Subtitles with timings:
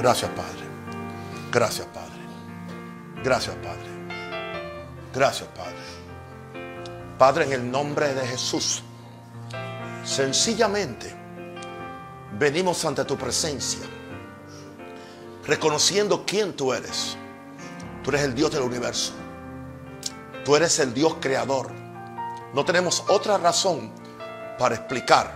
[0.00, 0.64] Gracias, Padre.
[1.52, 2.10] Gracias, Padre.
[3.22, 3.90] Gracias, Padre.
[5.12, 5.76] Gracias, Padre.
[7.18, 8.82] Padre, en el nombre de Jesús,
[10.02, 11.14] sencillamente
[12.38, 13.80] venimos ante tu presencia,
[15.46, 17.18] reconociendo quién tú eres.
[18.02, 19.12] Tú eres el Dios del universo.
[20.46, 21.70] Tú eres el Dios creador.
[22.54, 23.92] No tenemos otra razón
[24.58, 25.30] para explicar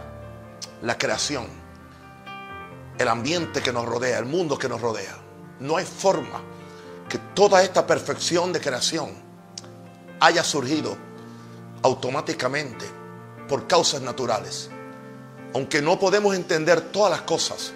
[0.81, 1.47] la creación,
[2.99, 5.17] el ambiente que nos rodea, el mundo que nos rodea.
[5.61, 6.41] No hay forma
[7.09, 9.11] que toda esta perfección de creación
[10.21, 10.97] haya surgido
[11.83, 12.87] automáticamente
[13.49, 14.71] por causas naturales.
[15.55, 17.73] Aunque no podemos entender todas las cosas,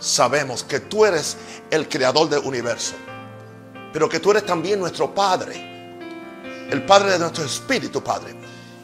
[0.00, 1.36] sabemos que tú eres
[1.70, 2.94] el creador del universo,
[3.92, 5.98] pero que tú eres también nuestro Padre,
[6.70, 8.34] el Padre de nuestro espíritu, Padre,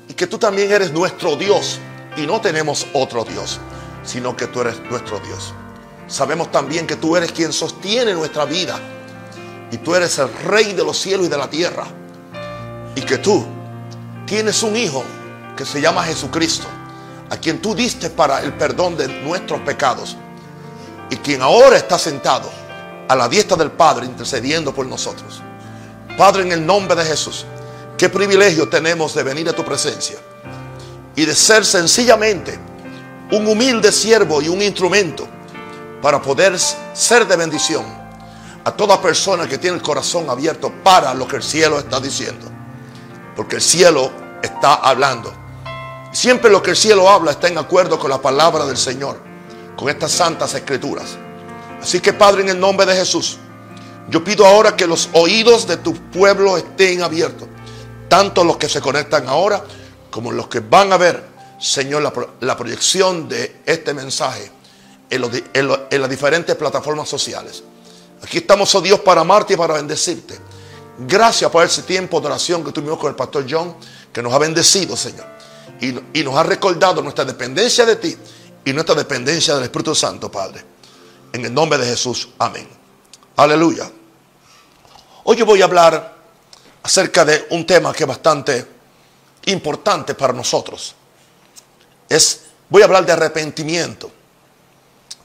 [0.09, 1.81] y que tú también eres nuestro Dios
[2.17, 3.59] y no tenemos otro Dios,
[4.05, 5.55] sino que tú eres nuestro Dios.
[6.09, 8.80] Sabemos también que tú eres quien sostiene nuestra vida
[9.71, 11.87] y tú eres el rey de los cielos y de la tierra.
[12.95, 13.45] Y que tú
[14.27, 15.05] tienes un hijo
[15.55, 16.67] que se llama Jesucristo,
[17.29, 20.17] a quien tú diste para el perdón de nuestros pecados
[21.11, 22.51] y quien ahora está sentado
[23.06, 25.42] a la diestra del Padre intercediendo por nosotros.
[26.17, 27.45] Padre, en el nombre de Jesús,
[27.98, 30.17] qué privilegio tenemos de venir a tu presencia
[31.14, 32.59] y de ser sencillamente
[33.33, 35.29] un humilde siervo y un instrumento
[36.03, 37.85] para poder ser de bendición
[38.65, 42.47] a toda persona que tiene el corazón abierto para lo que el cielo está diciendo.
[43.35, 44.11] Porque el cielo
[44.43, 45.33] está hablando.
[46.13, 49.21] Siempre lo que el cielo habla está en acuerdo con la palabra del Señor,
[49.77, 51.17] con estas santas escrituras.
[51.81, 53.39] Así que Padre, en el nombre de Jesús,
[54.09, 57.47] yo pido ahora que los oídos de tu pueblo estén abiertos,
[58.09, 59.63] tanto los que se conectan ahora
[60.11, 61.23] como los que van a ver,
[61.61, 62.03] Señor,
[62.41, 64.51] la, proyección de este mensaje
[65.11, 67.62] en, las diferentes plataformas sociales.
[68.23, 70.39] Aquí estamos, oh Dios, para amarte y para bendecirte.
[70.98, 73.77] Gracias por ese tiempo de oración que tuvimos con el pastor John,
[74.12, 75.27] que nos ha bendecido, Señor.
[75.80, 78.17] Y, y nos ha recordado nuestra dependencia de ti
[78.64, 80.64] y nuestra dependencia del Espíritu Santo, Padre.
[81.33, 82.30] En el nombre de Jesús.
[82.39, 82.69] Amén.
[83.36, 83.90] Aleluya.
[85.25, 86.17] Hoy yo voy a hablar
[86.83, 88.67] acerca de un tema que es bastante
[89.46, 90.95] importante para nosotros.
[92.08, 94.11] Es, voy a hablar de arrepentimiento.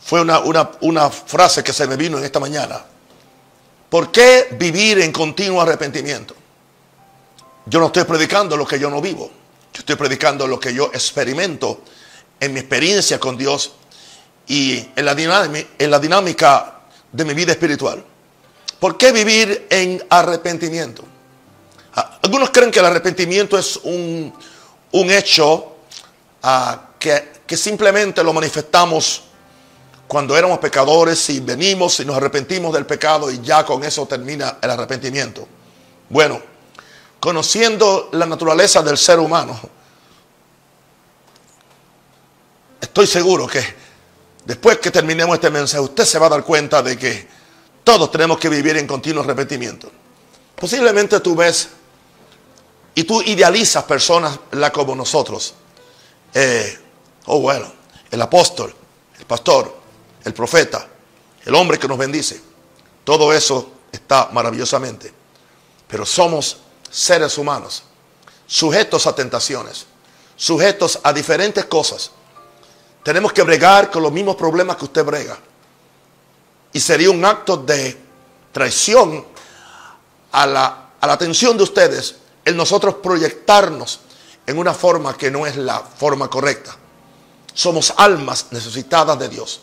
[0.05, 0.39] Fue una,
[0.81, 2.83] una, frase que se me vino en esta mañana.
[3.89, 6.35] ¿Por qué vivir en continuo arrepentimiento?
[7.65, 9.31] Yo no estoy predicando lo que yo no vivo.
[9.73, 11.83] Yo estoy predicando lo que yo experimento
[12.37, 13.73] en mi experiencia con Dios
[14.45, 16.69] y en la dinámica,
[17.11, 18.03] de mi vida espiritual.
[18.79, 21.05] ¿Por qué vivir en arrepentimiento?
[21.95, 24.33] Ah, algunos creen que el arrepentimiento es un,
[24.91, 25.77] hecho
[26.41, 29.23] ah, que, que simplemente lo manifestamos
[30.13, 34.59] cuando éramos pecadores y venimos y nos arrepentimos del pecado y ya con eso termina
[34.61, 35.47] el arrepentimiento.
[36.07, 36.39] Bueno,
[37.19, 39.59] conociendo la naturaleza del ser humano,
[42.79, 43.63] estoy seguro que
[44.45, 47.27] después que terminemos este mensaje, usted se va a dar cuenta de que
[47.83, 49.91] todos tenemos que vivir en continuo arrepentimiento.
[50.55, 51.69] Posiblemente tú ves
[52.93, 54.37] y tú idealizas personas
[54.71, 55.55] como nosotros.
[56.35, 56.77] Eh,
[57.25, 57.65] oh, bueno,
[58.11, 58.75] el apóstol,
[59.17, 59.81] el pastor,
[60.23, 60.87] el profeta,
[61.45, 62.41] el hombre que nos bendice.
[63.03, 65.13] Todo eso está maravillosamente.
[65.87, 66.57] Pero somos
[66.89, 67.83] seres humanos,
[68.47, 69.85] sujetos a tentaciones,
[70.35, 72.11] sujetos a diferentes cosas.
[73.03, 75.37] Tenemos que bregar con los mismos problemas que usted brega.
[76.71, 77.97] Y sería un acto de
[78.51, 79.25] traición
[80.31, 83.99] a la, a la atención de ustedes el nosotros proyectarnos
[84.45, 86.75] en una forma que no es la forma correcta.
[87.53, 89.61] Somos almas necesitadas de Dios.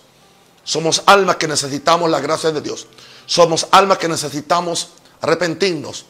[0.65, 2.87] Somos almas que necesitamos la gracia de Dios.
[3.27, 4.91] Somos almas que necesitamos
[5.21, 6.07] arrepentirnos,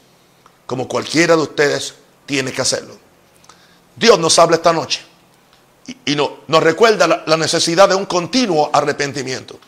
[0.66, 1.94] como cualquiera de ustedes
[2.26, 2.96] tiene que hacerlo.
[3.96, 5.00] Dios nos habla esta noche
[6.04, 9.58] y, nos recuerda la, la necesidad de un continuo arrepentimiento.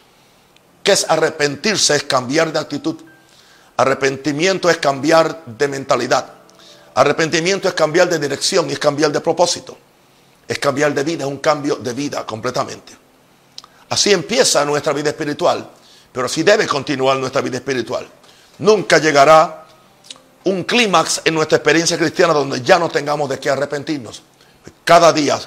[0.82, 1.96] ¿Qué es arrepentirse?
[1.96, 2.96] Es cambiar de actitud.
[3.76, 6.32] Arrepentimiento es cambiar de mentalidad.
[6.94, 9.76] Arrepentimiento es cambiar de dirección y es cambiar de propósito.
[10.46, 13.01] Es cambiar de vida, es un cambio de vida completamente.
[13.92, 15.68] Así empieza nuestra vida espiritual,
[16.10, 18.08] pero así debe continuar nuestra vida espiritual.
[18.60, 19.66] Nunca llegará
[20.44, 24.22] un clímax en nuestra experiencia cristiana donde ya no tengamos de qué arrepentirnos.
[24.82, 25.38] Cada día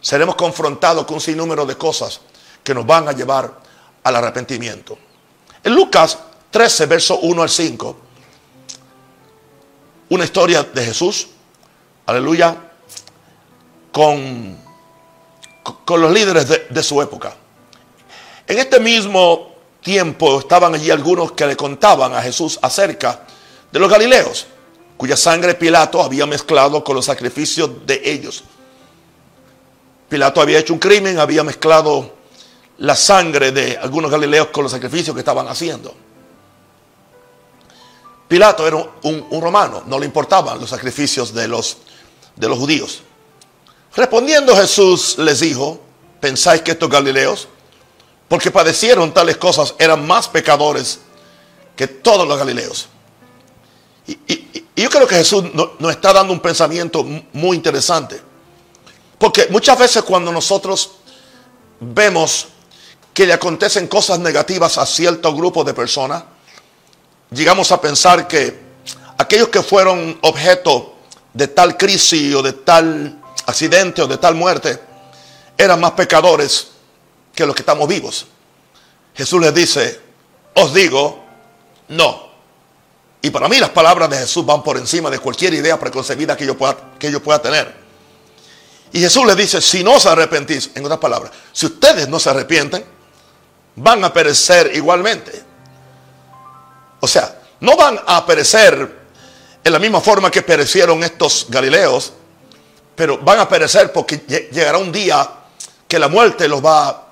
[0.00, 2.20] seremos confrontados con un sinnúmero de cosas
[2.62, 3.52] que nos van a llevar
[4.04, 4.96] al arrepentimiento.
[5.64, 6.18] En Lucas
[6.52, 7.96] 13, verso 1 al 5,
[10.10, 11.26] una historia de Jesús,
[12.06, 12.56] aleluya,
[13.90, 14.56] con,
[15.84, 17.34] con los líderes de su época.
[18.48, 19.52] En este mismo
[19.82, 23.20] tiempo estaban allí algunos que le contaban a Jesús acerca
[23.70, 24.46] de los galileos,
[24.96, 28.42] cuya sangre Pilato había mezclado con los sacrificios de ellos.
[30.08, 32.16] Pilato había hecho un crimen, había mezclado
[32.78, 35.94] la sangre de algunos galileos con los sacrificios que estaban haciendo.
[38.28, 41.78] Pilato era un, romano, no le importaban los sacrificios de los,
[42.34, 43.02] de los judíos.
[43.94, 45.80] Respondiendo Jesús les dijo,
[46.20, 47.48] ¿pensáis que estos galileos,
[48.28, 51.00] porque padecieron tales cosas, eran más pecadores
[51.74, 52.88] que todos los galileos?
[54.06, 55.44] Y, yo creo que Jesús
[55.78, 58.20] nos está dando un pensamiento muy interesante.
[59.18, 60.92] Porque muchas veces cuando nosotros
[61.80, 62.46] vemos
[63.12, 66.22] que le acontecen cosas negativas a cierto grupo de personas,
[67.32, 68.56] llegamos a pensar que
[69.18, 70.94] aquellos que fueron objeto
[71.32, 74.80] de tal crisis o de tal accidente o de tal muerte
[75.56, 76.68] eran más pecadores
[77.38, 78.26] que los que estamos vivos.
[79.14, 80.00] Jesús les dice,
[80.54, 81.24] os digo,
[81.86, 82.30] no.
[83.22, 86.44] Y para mí las palabras de Jesús van por encima de cualquier idea preconcebida que
[86.44, 87.72] yo pueda, que yo pueda tener.
[88.90, 92.28] Y Jesús les dice, si no os arrepentís, en otras palabras, si ustedes no se
[92.30, 92.84] arrepienten,
[93.76, 95.40] van a perecer igualmente.
[96.98, 98.98] O sea, no van a perecer
[99.62, 102.14] en la misma forma que perecieron estos galileos,
[102.96, 105.30] pero van a perecer porque llegará un día
[105.86, 107.07] que la muerte los va,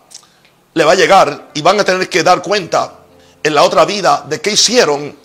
[0.76, 2.92] le va a llegar y van a tener que dar cuenta
[3.42, 5.16] en la otra vida de qué hicieron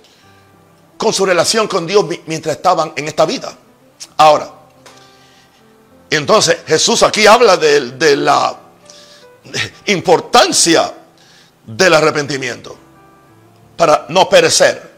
[0.95, 3.53] con su relación con Dios mientras estaban en esta vida.
[4.15, 4.50] Ahora,
[6.09, 8.57] entonces Jesús aquí habla de, de la
[9.88, 10.94] importancia
[11.65, 12.77] del arrepentimiento
[13.75, 14.89] para no perecer.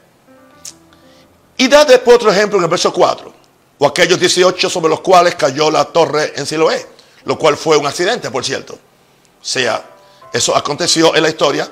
[1.57, 3.33] Y da después otro ejemplo en el verso 4,
[3.79, 6.85] o aquellos 18 sobre los cuales cayó la torre en Siloé,
[7.25, 8.75] lo cual fue un accidente, por cierto.
[8.75, 9.93] O sea,
[10.33, 11.69] eso aconteció en la historia.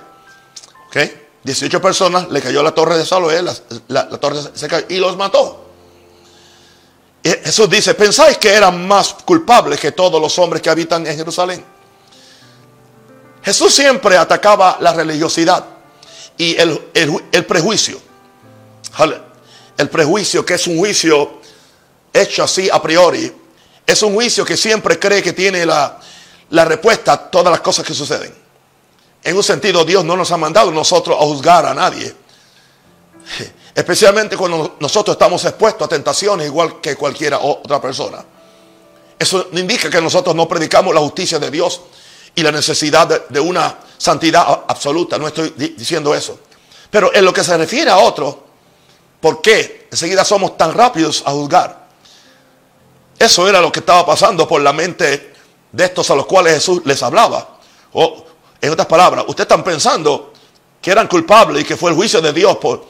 [0.87, 0.97] ¿ok?
[1.43, 3.41] 18 personas le cayó la torre de Siloé,
[3.87, 5.65] la, torre se cayó y los mató.
[7.23, 11.63] Jesús dice, ¿pensáis que eran más culpables que todos los hombres que habitan en Jerusalén?
[13.43, 15.65] Jesús siempre atacaba la religiosidad
[16.37, 16.79] y el,
[17.47, 17.99] prejuicio.
[19.77, 21.41] El prejuicio que es un juicio
[22.13, 23.31] hecho así a priori.
[23.85, 27.93] Es un juicio que siempre cree que tiene la respuesta a todas las cosas que
[27.95, 28.41] suceden.
[29.23, 32.13] En un sentido, Dios no nos ha mandado nosotros a juzgar a nadie.
[33.75, 38.23] Especialmente cuando nosotros estamos expuestos a tentaciones igual que cualquiera otra persona.
[39.18, 41.81] Eso indica que nosotros no predicamos la justicia de Dios
[42.33, 45.18] y la necesidad de, una santidad absoluta.
[45.18, 46.39] No estoy diciendo eso.
[46.89, 48.45] Pero en lo que se refiere a otro,
[49.19, 51.88] ¿por qué enseguida somos tan rápidos a juzgar?
[53.17, 55.33] Eso era lo que estaba pasando por la mente
[55.71, 57.59] de estos a los cuales Jesús les hablaba.
[57.94, 58.20] O,
[58.61, 60.31] en otras palabras, ustedes están pensando
[60.79, 62.85] que eran culpables y que fue el juicio de Dios, por,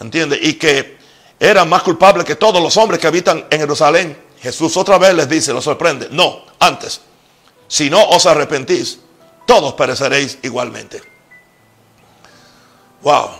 [0.00, 0.38] ¿entiende?
[0.40, 0.96] Y que
[1.38, 4.16] eran más culpables que todos los hombres que habitan en Jerusalén.
[4.40, 6.08] Jesús otra vez les dice, lo sorprende.
[6.10, 7.00] No, antes.
[7.68, 9.00] Si no os arrepentís,
[9.46, 11.02] todos pereceréis igualmente.
[13.02, 13.30] Wow.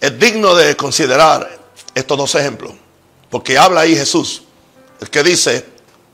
[0.00, 1.58] Es digno de considerar
[1.94, 2.72] estos dos ejemplos.
[3.30, 4.42] Porque habla ahí Jesús,
[5.00, 5.66] el que dice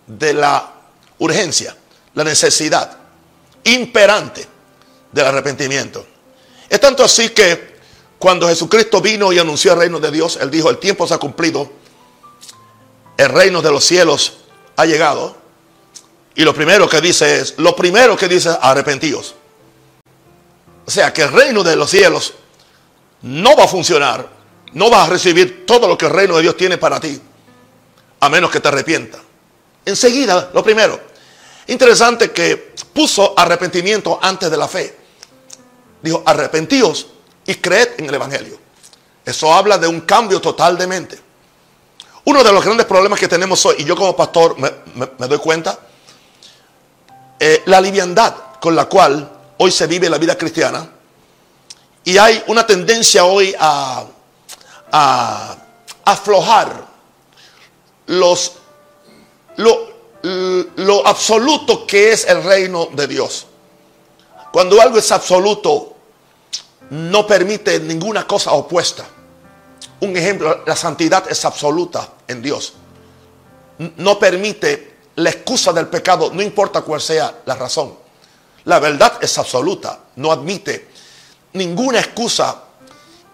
[0.06, 0.72] de la
[1.18, 1.76] urgencia,
[2.14, 2.96] la necesidad
[3.64, 4.46] imperante
[5.12, 6.06] del arrepentimiento.
[6.68, 7.70] Es tanto así que
[8.18, 11.18] cuando Jesucristo vino y anunció el reino de Dios, Él dijo, el tiempo se ha
[11.18, 11.70] cumplido,
[13.16, 14.38] el reino de los cielos
[14.76, 15.36] ha llegado.
[16.34, 19.34] Y lo primero que dice es, lo primero que dice, arrepentíos.
[20.86, 22.34] O sea, que el reino de los cielos
[23.22, 24.28] no va a funcionar,
[24.72, 27.20] no vas a recibir todo lo que el reino de Dios tiene para ti,
[28.20, 29.18] a menos que te arrepienta.
[29.84, 31.00] Enseguida, lo primero.
[31.66, 34.99] Interesante que puso arrepentimiento antes de la fe.
[36.02, 37.06] Dijo, arrepentíos
[37.46, 38.58] y creed en el Evangelio.
[39.24, 41.20] Eso habla de un cambio total de mente.
[42.24, 45.78] Uno de los grandes problemas que tenemos hoy, y yo como pastor me doy cuenta,
[47.38, 50.88] eh, la liviandad con la cual hoy se vive la vida cristiana.
[52.04, 54.04] Y hay una tendencia hoy a,
[54.92, 55.56] a
[56.04, 56.86] aflojar
[58.06, 58.52] los,
[59.56, 59.90] lo,
[60.76, 63.46] lo absoluto que es el reino de Dios.
[64.52, 65.89] Cuando algo es absoluto,
[66.90, 69.04] no permite ninguna cosa opuesta.
[70.00, 72.74] Un ejemplo, la santidad es absoluta en Dios.
[73.96, 77.94] No permite la excusa del pecado, no importa cuál sea la razón.
[78.64, 80.88] La verdad es absoluta, no admite
[81.54, 82.64] ninguna excusa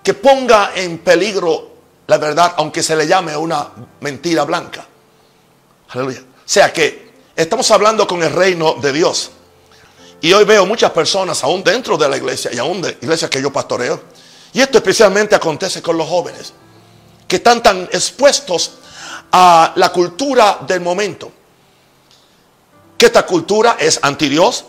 [0.03, 3.69] que ponga en peligro la verdad, aunque se le llame una
[4.01, 4.87] mentira blanca.
[5.89, 6.21] Aleluya.
[6.21, 9.33] O sea que estamos hablando con el reino de Dios.
[10.21, 13.41] Y hoy veo muchas personas, aún dentro de la iglesia y aún de iglesias que
[13.41, 14.01] yo pastoreo,
[14.53, 16.53] y esto especialmente acontece con los jóvenes,
[17.29, 18.73] que están tan expuestos
[19.33, 21.31] a la cultura del momento.
[22.97, 24.65] Que esta cultura es anti Dios,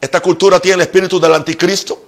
[0.00, 2.02] esta cultura tiene el espíritu del anticristo.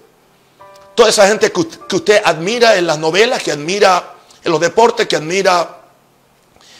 [0.95, 1.61] Toda esa gente que,
[1.97, 5.81] usted admira en las novelas, que admira en los deportes, que admira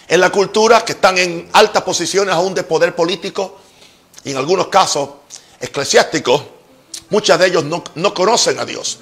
[0.07, 3.59] en la cultura, que están en altas posiciones aún de poder político
[4.23, 5.09] y en algunos casos
[5.61, 6.43] eclesiásticos,
[7.11, 8.99] muchos de ellos no, no conocen a Dios.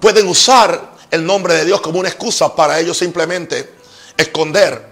[0.00, 3.74] Pueden usar el nombre de Dios como una excusa para ellos simplemente
[4.16, 4.88] esconder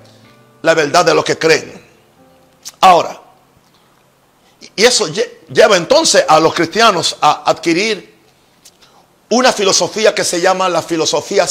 [0.63, 1.87] la verdad de lo que creen.
[2.81, 3.21] Ahora,
[4.77, 5.09] y eso
[5.49, 8.19] lleva entonces a los cristianos a adquirir
[9.31, 11.47] una filosofía que se llama la filosofía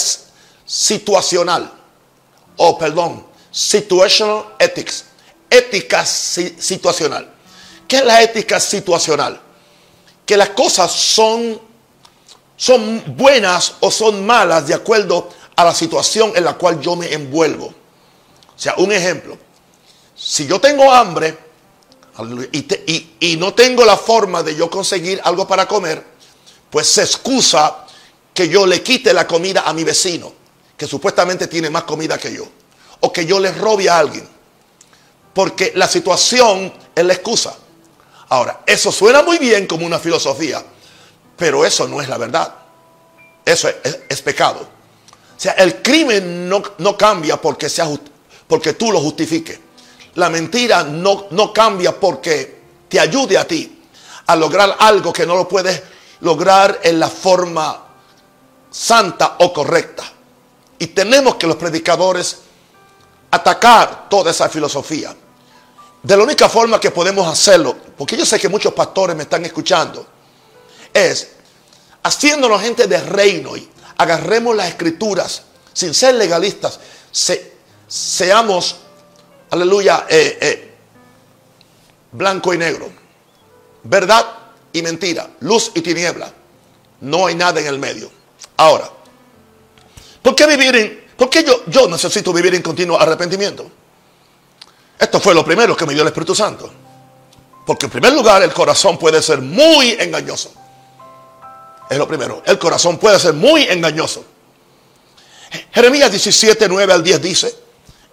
[0.66, 1.72] situacional,
[2.58, 5.06] o perdón, situational ethics,
[5.50, 7.34] ética situacional.
[7.88, 9.40] ¿Qué es la ética situacional?
[10.26, 11.60] Que las cosas son,
[12.56, 17.12] son buenas o son malas de acuerdo a la situación en la cual yo me
[17.14, 17.66] envuelvo.
[17.66, 19.38] O sea, un ejemplo.
[20.16, 21.38] Si yo tengo hambre
[22.52, 26.04] y, y no tengo la forma de yo conseguir algo para comer,
[26.70, 27.86] pues se excusa
[28.34, 30.34] que yo le quite la comida a mi vecino,
[30.76, 32.48] que supuestamente tiene más comida que yo,
[33.00, 34.28] o que yo le robe a alguien,
[35.34, 37.56] porque la situación es la excusa.
[38.30, 40.64] Ahora, eso suena muy bien como una filosofía,
[41.38, 42.54] pero eso no es la verdad.
[43.46, 43.70] Eso
[44.10, 44.60] es, pecado.
[44.60, 47.88] O sea, el crimen no, no cambia porque, sea,
[48.48, 49.60] porque tú lo justifiques.
[50.16, 52.58] La mentira no, no cambia porque
[52.90, 53.82] te ayude a ti
[54.26, 55.82] a lograr algo que no lo puedes
[56.22, 57.86] lograr en la forma
[58.70, 60.04] santa o correcta.
[60.80, 62.40] Y tenemos que los predicadores
[63.32, 65.16] atacar toda esa filosofía.
[66.04, 69.44] De la única forma que podemos hacerlo, porque yo sé que muchos pastores me están
[69.46, 70.06] escuchando,
[70.94, 71.30] es
[72.04, 76.80] haciéndonos gente de reino y agarremos las escrituras sin ser legalistas,
[77.88, 78.78] seamos,
[79.50, 80.76] aleluya, eh, eh,
[82.12, 82.90] blanco y negro,
[83.84, 84.26] verdad
[84.74, 86.32] y mentira, luz y tiniebla.
[87.02, 88.10] No hay nada en el medio.
[88.58, 88.90] Ahora,
[90.22, 93.70] ¿por qué vivir en, por qué yo, yo necesito vivir en continuo arrepentimiento?
[95.00, 96.72] Esto fue lo primero que me dio el Espíritu Santo.
[97.66, 100.54] Porque en primer lugar el corazón puede ser muy engañoso.
[101.90, 102.42] Es lo primero.
[102.46, 104.24] El corazón puede ser muy engañoso.
[105.72, 107.56] Jeremías 17, 9 al 10 dice,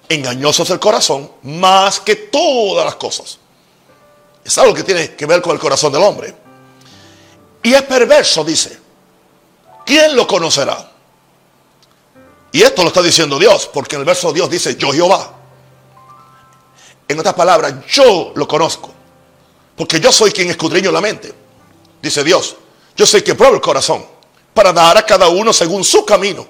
[0.08, 3.38] engañoso es el corazón más que todas las cosas.
[4.44, 6.34] Es algo que tiene que ver con el corazón del hombre.
[7.62, 8.78] Y es perverso, dice.
[9.86, 10.90] ¿Quién lo conocerá?
[12.52, 15.32] Y esto lo está diciendo Dios, porque en el verso Dios dice, yo Jehová.
[17.08, 18.92] En otras palabras, yo lo conozco.
[19.76, 21.32] Porque yo soy quien escudriño la mente.
[22.00, 22.56] Dice Dios,
[22.96, 24.04] yo soy quien prueba el corazón.
[24.52, 26.46] Para dar a cada uno según su camino.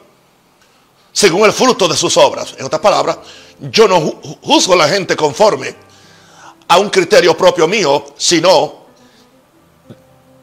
[1.13, 2.55] Según el fruto de sus obras.
[2.59, 3.19] En otras palabras,
[3.59, 4.01] yo no
[4.43, 5.75] juzgo a la gente conforme
[6.69, 8.85] a un criterio propio mío, sino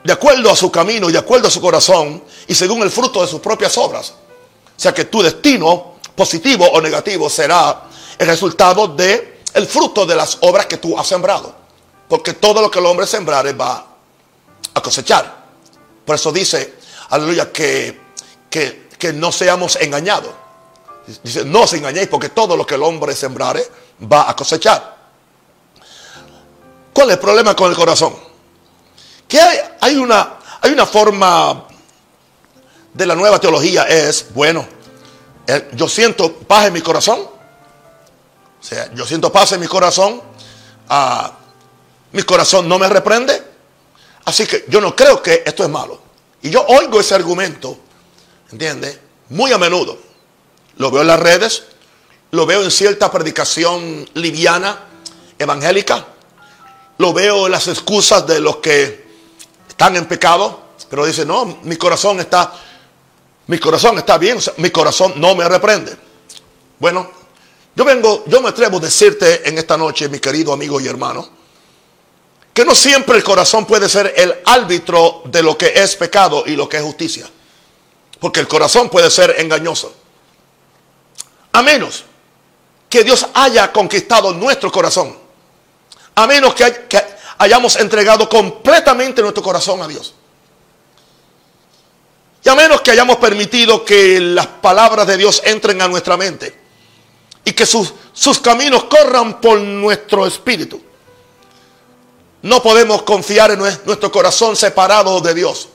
[0.03, 3.22] de acuerdo a su camino y de acuerdo a su corazón y según el fruto
[3.22, 4.10] de sus propias obras.
[4.10, 7.84] O sea que tu destino, positivo o negativo, será
[8.18, 11.53] el resultado de el fruto de las obras que tú has sembrado.
[12.08, 13.86] Porque todo lo que el hombre sembrare va
[14.74, 15.41] a cosechar.
[16.05, 16.75] Por eso dice,
[17.10, 18.01] aleluya, que,
[18.50, 20.34] que, que no seamos engañados.
[21.24, 23.65] Dice, no os engañéis porque todo lo que el hombre sembrare
[24.12, 24.98] va a cosechar.
[26.93, 28.15] ¿Cuál es el problema con el corazón?
[29.27, 29.39] Que
[29.79, 31.65] hay, una, hay una forma
[32.93, 34.67] de la nueva teología, es, bueno,
[35.74, 37.31] yo siento paz en mi corazón.
[38.62, 40.22] O sea, yo siento paz en mi corazón.
[40.88, 41.32] Ah,
[42.12, 43.41] mi corazón no me reprende.
[44.25, 46.00] Así que yo no creo que esto es malo.
[46.44, 47.77] Y yo oigo ese argumento,
[48.51, 49.00] ¿entiende?
[49.30, 49.98] Muy a menudo.
[50.77, 51.63] Lo veo en las redes,
[52.32, 54.86] lo veo en cierta predicación liviana,
[55.38, 56.08] evangélica.
[56.98, 59.08] Lo veo en las excusas de los que
[59.68, 62.53] están en pecado, pero dice, no, mi corazón está,
[63.48, 65.96] mi corazón está bien, mi corazón no me reprende.
[66.80, 67.10] Bueno,
[67.75, 71.28] yo vengo, yo me atrevo a decirte en esta noche, mi querido amigo y hermano,
[72.54, 76.56] que no siempre el corazón puede ser el árbitro de lo que es pecado y
[76.56, 77.30] lo que es justicia.
[78.20, 79.94] Porque el corazón puede ser engañoso.
[81.54, 82.04] A menos
[82.90, 85.18] que Dios haya conquistado nuestro corazón.
[86.16, 87.01] A menos que, que
[87.38, 90.13] hayamos entregado completamente nuestro corazón a Dios.
[92.44, 96.61] Y a menos que hayamos permitido que las palabras de Dios entren a nuestra mente
[97.44, 100.82] y que sus, sus caminos corran por nuestro espíritu.
[102.44, 105.70] no podemos confiar en nuestro corazón separado de Dios.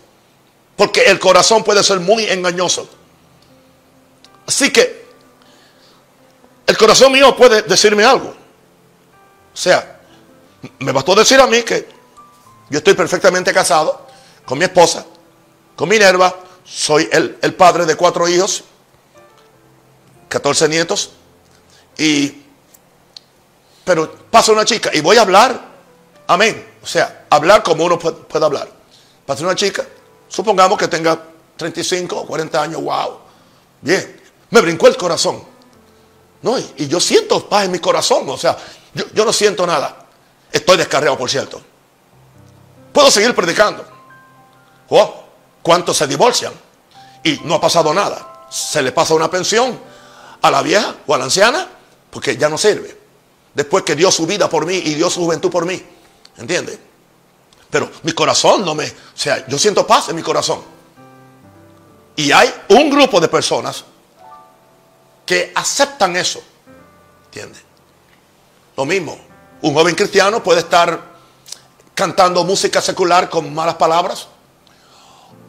[0.76, 2.88] Porque el corazón puede ser muy engañoso.
[4.46, 5.06] Así que
[6.66, 8.28] el corazón mío puede decirme algo.
[8.28, 10.00] O sea,
[10.80, 11.88] me bastó decir a mí que
[12.68, 14.06] yo estoy perfectamente casado
[14.44, 15.06] con mi esposa,
[15.74, 18.64] con Minerva, soy el, el padre de cuatro hijos,
[20.28, 21.12] 14 nietos,
[21.98, 22.46] y
[23.86, 25.60] pero pasa una chica y voy a hablar,
[26.26, 26.74] amén.
[26.82, 28.68] O sea, hablar como uno puede, hablar.
[29.24, 29.86] Pasa una chica,
[30.26, 31.16] supongamos que tenga
[31.56, 33.18] 35 o 40 años, wow,
[33.80, 35.40] bien, me brincó el corazón.
[36.42, 38.56] No, y, yo siento paz en mi corazón, o sea,
[38.92, 40.04] yo, no siento nada.
[40.50, 41.62] Estoy descarriado, por cierto.
[42.92, 43.86] Puedo seguir predicando.
[44.88, 45.22] Oh,
[45.62, 46.52] ¿Cuántos se divorcian?
[47.22, 48.46] Y no ha pasado nada.
[48.50, 49.78] Se le pasa una pensión
[50.42, 51.68] a la vieja o a la anciana
[52.16, 52.96] porque ya no sirve.
[53.52, 55.84] Después que dio su vida por mí y dio su juventud por mí.
[56.38, 56.78] ¿Entiende?
[57.68, 58.86] Pero mi corazón no me...
[58.86, 60.62] O sea, yo siento paz en mi corazón.
[62.16, 63.84] Y hay un grupo de personas
[65.26, 66.42] que aceptan eso.
[67.26, 67.58] ¿Entiende?
[68.78, 69.18] Lo mismo,
[69.60, 70.98] un joven cristiano puede estar
[71.94, 74.28] cantando música secular con malas palabras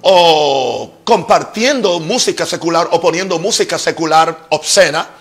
[0.02, 5.12] o compartiendo música secular o poniendo música secular obscena.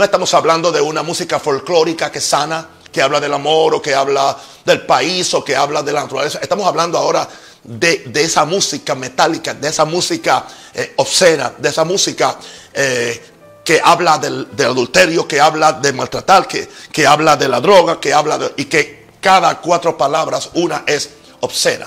[0.00, 3.94] No estamos hablando de una música folclórica que sana, que habla del amor o que
[3.94, 6.38] habla del país o que habla de la naturaleza.
[6.40, 7.28] Estamos hablando ahora
[7.62, 12.38] de, esa música metálica, de esa música eh, obscena, de esa música
[12.72, 13.22] eh,
[13.62, 18.14] que habla del, adulterio, que habla de maltratar, que, que habla de la droga, que
[18.14, 21.86] habla de, y que cada cuatro palabras una es obscena.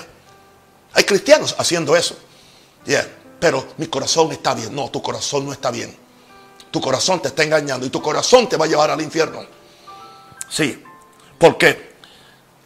[0.92, 2.14] Hay cristianos haciendo eso.
[3.40, 4.72] Pero mi corazón está bien.
[4.72, 6.03] No, tu corazón no está bien.
[6.74, 9.46] Tu corazón te está engañando y tu corazón te va a llevar al infierno.
[10.50, 10.82] Sí.
[11.38, 11.94] porque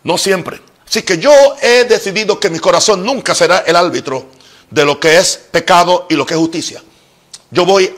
[0.04, 0.62] No siempre.
[0.88, 4.28] Así que yo he decidido que mi corazón nunca será el árbitro
[4.70, 6.82] de lo que es pecado y lo que es justicia.
[7.50, 7.94] Yo voy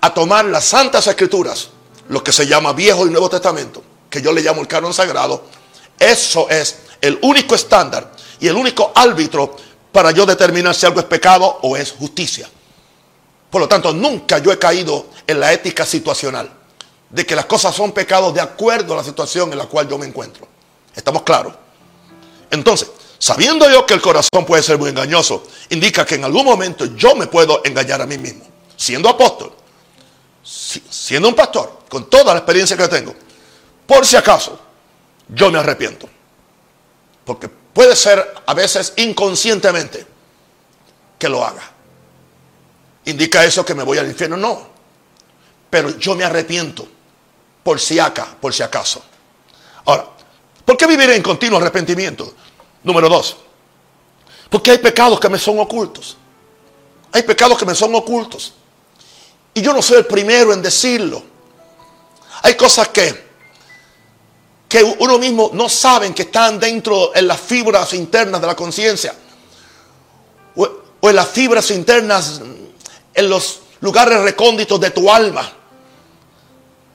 [0.00, 1.68] a tomar las santas escrituras,
[2.08, 5.44] lo que se llama Viejo y Nuevo Testamento, que yo le llamo el canon sagrado.
[5.98, 9.54] Eso es el único estándar y el único árbitro
[9.92, 12.48] para yo determinar si algo es pecado o es justicia.
[13.50, 16.50] Por lo tanto, nunca yo he caído en la ética situacional,
[17.08, 19.96] de que las cosas son pecados de acuerdo a la situación en la cual yo
[19.96, 20.46] me encuentro.
[20.94, 21.54] ¿Estamos claros?
[22.50, 26.84] Entonces, sabiendo yo que el corazón puede ser muy engañoso, indica que en algún momento
[26.96, 28.44] yo me puedo engañar a mí mismo.
[28.76, 29.52] Siendo apóstol,
[30.42, 33.14] siendo un pastor, con toda la experiencia que tengo,
[33.86, 34.58] por si acaso,
[35.28, 36.08] yo me arrepiento.
[37.24, 40.06] Porque puede ser a veces inconscientemente
[41.18, 41.70] que lo haga.
[43.04, 44.36] ¿Indica eso que me voy al infierno?
[44.36, 44.79] No.
[45.70, 46.86] Pero yo me arrepiento
[47.62, 49.02] por si acá, por si acaso.
[49.84, 50.06] Ahora,
[50.64, 52.34] ¿por qué vivir en continuo arrepentimiento?
[52.82, 53.36] Número dos,
[54.48, 56.16] porque hay pecados que me son ocultos.
[57.12, 58.54] Hay pecados que me son ocultos.
[59.54, 61.22] Y yo no soy el primero en decirlo.
[62.42, 63.30] Hay cosas que
[64.70, 69.12] que uno mismo no sabe que están dentro en las fibras internas de la conciencia
[70.54, 70.68] o,
[71.02, 72.40] en las fibras internas
[73.12, 75.52] en los lugares recónditos de tu alma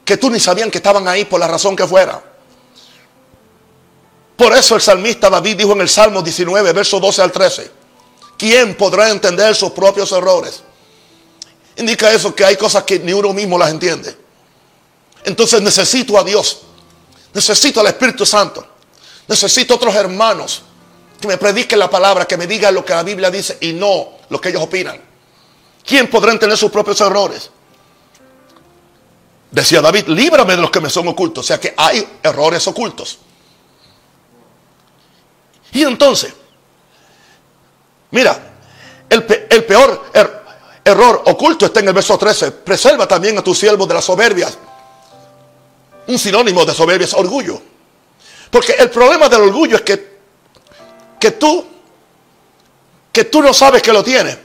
[0.05, 2.23] que tú ni sabían que estaban ahí por la razón que fuera.
[4.37, 7.71] Por eso el salmista David dijo en el Salmo 19, verso 12 al 13,
[8.37, 10.61] ¿quién podrá entender sus propios errores?
[11.77, 14.15] Indica eso que hay cosas que ni uno mismo las entiende.
[15.25, 16.61] Entonces necesito a Dios
[17.35, 18.65] Necesito al Espíritu Santo.
[19.27, 20.63] Necesito otros hermanos
[21.19, 24.19] que me prediquen la palabra, que me digan lo que la Biblia dice y no
[24.29, 25.01] lo que ellos opinan.
[25.85, 27.51] ¿Quién podrá entender sus propios errores?
[29.55, 31.45] Decía David, líbrame de los que me son ocultos.
[31.45, 33.19] O sea que hay errores ocultos.
[35.71, 36.33] Y entonces,
[38.11, 38.53] mira,
[39.09, 40.43] el, peor er,
[40.83, 42.51] error oculto está en el verso 13.
[42.51, 44.57] Preserva también a tus siervos de las soberbias
[46.07, 47.61] un sinónimo de soberbia es orgullo.
[48.51, 50.17] Porque el problema del orgullo es que,
[51.17, 51.65] que tú,
[53.13, 54.37] que tú no sabes que lo tienes,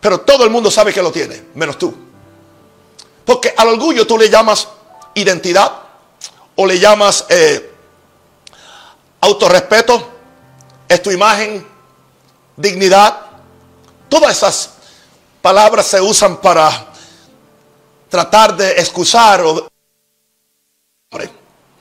[0.00, 2.07] pero todo el mundo sabe que lo tiene, menos tú.
[3.28, 4.66] Porque al orgullo tú le llamas
[5.12, 5.70] identidad
[6.56, 7.74] o le llamas eh,
[9.20, 10.12] autorrespeto,
[10.88, 11.68] es tu imagen,
[12.56, 13.20] dignidad.
[14.08, 14.70] Todas esas
[15.42, 16.86] palabras se usan para
[18.08, 19.68] tratar de excusar o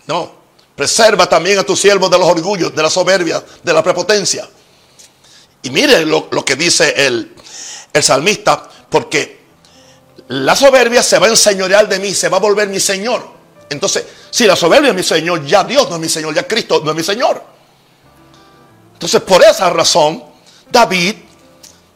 [0.05, 0.31] no,
[0.75, 4.49] preserva también a tus siervos de los orgullos, de la soberbia, de la prepotencia.
[5.61, 7.33] Y mire lo, que dice el,
[7.93, 9.36] el salmista, porque
[10.29, 13.37] la soberbia se va a enseñorear de mí, se va a volver mi Señor.
[13.69, 16.81] Entonces, si la soberbia es mi Señor, ya Dios no es mi Señor, ya Cristo
[16.83, 17.43] no es mi Señor.
[18.93, 20.23] Entonces, por esa razón,
[20.69, 21.15] David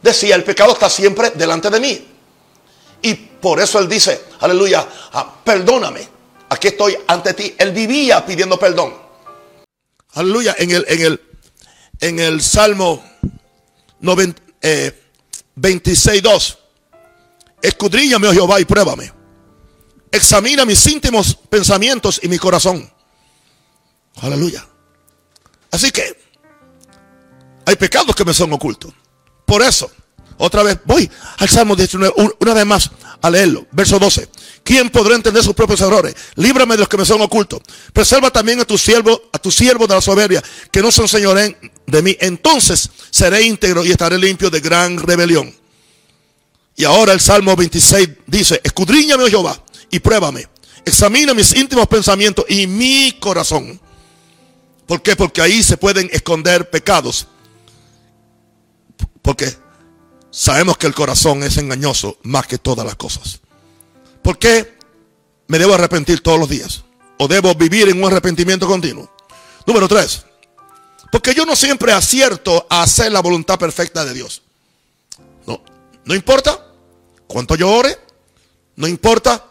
[0.00, 2.08] decía, el pecado está siempre delante de mí.
[3.02, 6.08] Y por eso él dice, aleluya, ah, perdóname,
[6.48, 7.54] aquí estoy ante ti.
[7.58, 8.94] Él vivía pidiendo perdón.
[10.14, 11.20] Aleluya, en el, en el,
[12.00, 13.02] en el Salmo
[15.56, 16.58] 26, 2.
[17.62, 19.12] Escudriñame, oh Jehová, y pruébame.
[20.10, 22.90] Examina mis íntimos pensamientos y mi corazón.
[24.20, 24.66] Aleluya.
[25.70, 26.14] Así que
[27.64, 28.92] hay pecados que me son ocultos.
[29.46, 29.90] Por eso,
[30.36, 32.90] otra vez voy al Salmo 19, una vez más
[33.22, 33.66] a leerlo.
[33.70, 34.28] Verso 12.
[34.64, 36.14] ¿Quién podrá entender sus propios errores?
[36.34, 37.60] Líbrame de los que me son ocultos.
[37.92, 41.56] Preserva también a tu siervo, a tu siervo de la soberbia, que no son señores
[41.86, 42.16] de mí.
[42.20, 45.61] Entonces seré íntegro y estaré limpio de gran rebelión.
[46.76, 50.48] Y ahora el Salmo 26 dice, escudriñame, oh Jehová, y pruébame.
[50.84, 53.80] Examina mis íntimos pensamientos y mi corazón.
[54.86, 55.14] ¿Por qué?
[55.14, 57.26] Porque ahí se pueden esconder pecados.
[59.20, 59.54] Porque
[60.30, 63.40] sabemos que el corazón es engañoso más que todas las cosas.
[64.22, 64.76] ¿Por qué
[65.46, 66.82] me debo arrepentir todos los días?
[67.18, 69.10] ¿O debo vivir en un arrepentimiento continuo?
[69.66, 70.24] Número tres.
[71.12, 74.41] Porque yo no siempre acierto a hacer la voluntad perfecta de Dios.
[76.04, 76.64] No, importa
[77.26, 77.98] cuánto yo ore.
[78.76, 79.44] No importa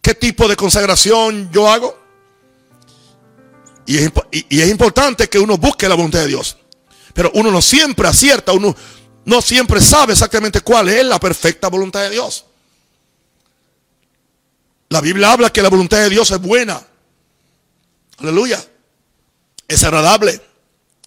[0.00, 1.98] qué tipo de consagración yo hago.
[3.86, 6.56] Y es, y es, importante que uno busque la voluntad de Dios.
[7.12, 8.76] Pero uno no siempre acierta, uno
[9.24, 12.44] no siempre sabe exactamente cuál es la perfecta voluntad de Dios.
[14.90, 16.82] La Biblia habla que la voluntad de Dios es buena.
[18.18, 18.62] Aleluya.
[19.68, 20.40] Es agradable.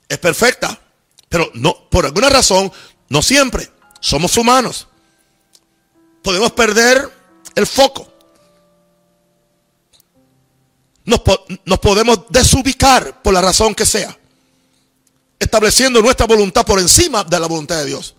[0.07, 0.79] Es perfecta.
[1.27, 2.71] Pero no, por alguna razón,
[3.09, 3.69] no siempre.
[4.03, 4.85] Somos humanos.
[6.21, 7.09] Podemos perder
[7.55, 8.05] el foco.
[11.05, 11.21] Nos,
[11.79, 14.17] podemos desubicar por la razón que sea
[15.39, 18.13] estableciendo nuestra voluntad por encima de la voluntad de Dios.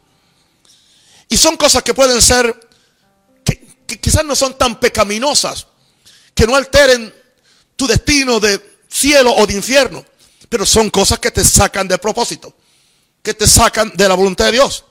[1.29, 2.69] Y son cosas que pueden ser,
[3.45, 5.67] que, quizás no son tan pecaminosas,
[6.35, 7.15] que no alteren
[7.77, 10.05] tu destino de cielo o de infierno,
[10.49, 12.55] pero son cosas que te sacan del propósito,
[13.23, 14.85] que te sacan de la voluntad de Dios.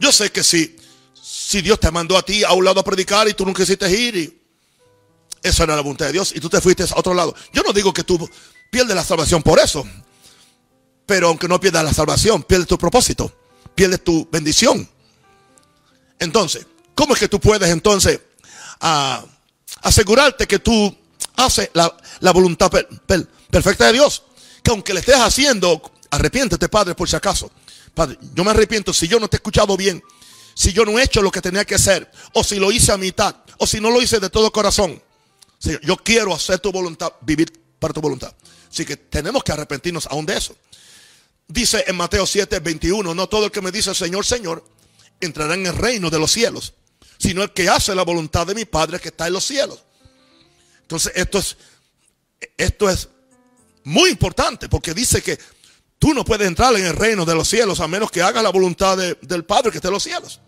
[0.00, 0.76] Yo sé que si,
[1.22, 3.88] si Dios te mandó a ti a un lado a predicar y tú no quisiste
[3.88, 4.42] ir, y
[5.42, 7.34] eso era la voluntad de Dios, y tú te fuiste a otro lado.
[7.52, 8.28] Yo no digo que tú
[8.70, 9.86] Pierde la salvación por eso.
[11.06, 13.32] Pero aunque no pierdas la salvación, pierdes tu propósito,
[13.74, 14.88] pierdes tu bendición.
[16.20, 18.20] Entonces, ¿cómo es que tú puedes entonces
[18.80, 19.24] ah,
[19.82, 20.96] asegurarte que tú
[21.34, 22.70] haces la, voluntad
[23.50, 24.22] perfecta de Dios?
[24.62, 27.50] Que aunque le estés haciendo, arrepiéntete, Padre, por si acaso.
[28.34, 30.02] Yo me arrepiento si yo no te he escuchado bien,
[30.54, 32.96] si yo no he hecho lo que tenía que hacer, o si lo hice a
[32.96, 35.02] mitad, o si no lo hice de todo corazón.
[35.82, 38.34] yo quiero hacer tu voluntad, vivir para tu voluntad.
[38.70, 40.56] Así que tenemos que arrepentirnos aún de eso.
[41.48, 44.64] Dice en Mateo 7, 21, no todo el que me dice Señor, Señor,
[45.20, 46.74] entrará en el reino de los cielos,
[47.18, 49.82] sino el que hace la voluntad de mi Padre que está en los cielos.
[50.82, 51.56] Entonces esto es,
[52.56, 53.08] esto es
[53.84, 55.38] muy importante porque dice que
[56.00, 58.50] tú no puedes entrar en el reino de los cielos a menos que hagas la
[58.50, 60.40] voluntad del Padre que está en los cielos.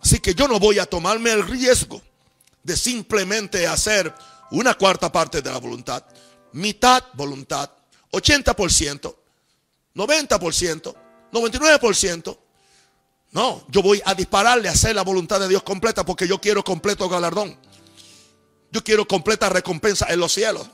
[0.00, 2.00] Así que yo no voy a tomarme el riesgo
[2.62, 4.14] de simplemente hacer
[4.52, 6.04] una cuarta parte de la voluntad
[6.56, 7.70] mitad voluntad,
[8.12, 9.14] 80%,
[9.94, 10.94] 90%,
[11.32, 12.38] 99%.
[13.32, 16.64] No, yo voy a dispararle a hacer la voluntad de Dios completa porque yo quiero
[16.64, 17.58] completo galardón.
[18.72, 20.66] Yo quiero completa recompensa en los cielos.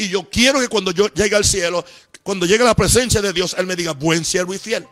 [0.00, 1.84] Y yo quiero que cuando yo llegue al cielo,
[2.22, 4.88] cuando llegue la presencia de Dios, Él me diga, buen siervo y fiel.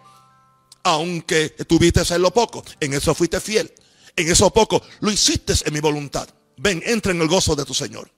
[0.83, 3.73] Aunque tuviste en lo poco, en eso fuiste fiel.
[4.15, 6.29] En eso poco lo hiciste en mi voluntad.
[6.59, 8.11] Ven, entra en el gozo de tu Señor.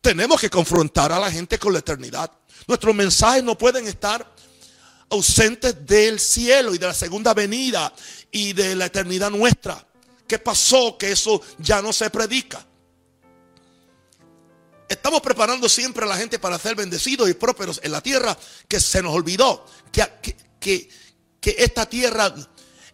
[0.00, 2.28] Tenemos que confrontar a la gente con la eternidad.
[2.66, 4.34] Nuestros mensajes no pueden estar
[5.10, 7.94] ausentes del cielo y de la segunda venida
[8.32, 9.86] y de la eternidad nuestra.
[10.26, 10.98] ¿Qué pasó?
[10.98, 12.66] Que eso ya no se predica.
[14.92, 18.36] Estamos preparando siempre a la gente para ser bendecidos y prósperos en la tierra
[18.68, 20.86] que se nos olvidó que, que,
[21.40, 22.34] que, esta tierra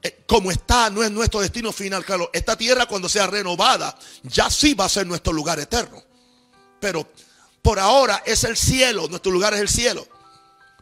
[0.00, 2.30] eh, como está no es nuestro destino final, claro.
[2.32, 6.00] Esta tierra cuando sea renovada ya sí va a ser nuestro lugar eterno.
[6.78, 7.10] Pero
[7.60, 10.06] por ahora es el cielo, nuestro lugar es el cielo.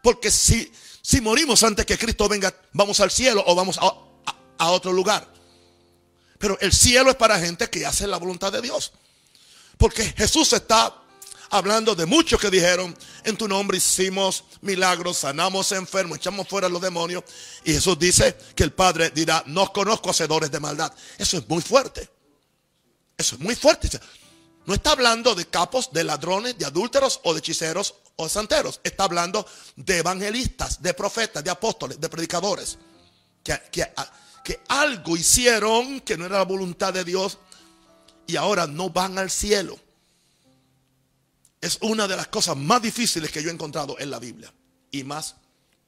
[0.03, 3.91] Porque si, si morimos antes que Cristo venga, vamos al cielo o vamos a,
[4.59, 5.27] a otro lugar.
[6.39, 8.93] Pero el cielo es para gente que hace la voluntad de Dios.
[9.79, 11.06] Porque Jesús está
[11.51, 16.71] hablando de muchos que dijeron, en tu nombre hicimos milagros, sanamos enfermos, echamos fuera a
[16.71, 17.25] los demonios.
[17.65, 20.93] Y Jesús dice que el Padre dirá, no conozco hacedores de maldad.
[21.19, 22.09] Eso es muy fuerte.
[23.17, 23.89] Eso es muy fuerte.
[24.67, 28.81] No está hablando de capos, de ladrones, de adúlteros o de hechiceros o santeros.
[28.83, 32.77] Está hablando de evangelistas, de profetas, de apóstoles, de predicadores.
[33.45, 33.87] Que, que,
[34.43, 37.39] que algo hicieron que no era la voluntad de Dios
[38.27, 39.79] y ahora no van al cielo.
[41.67, 44.55] Es una de las cosas más difíciles que yo he encontrado en la Biblia
[44.93, 45.35] y más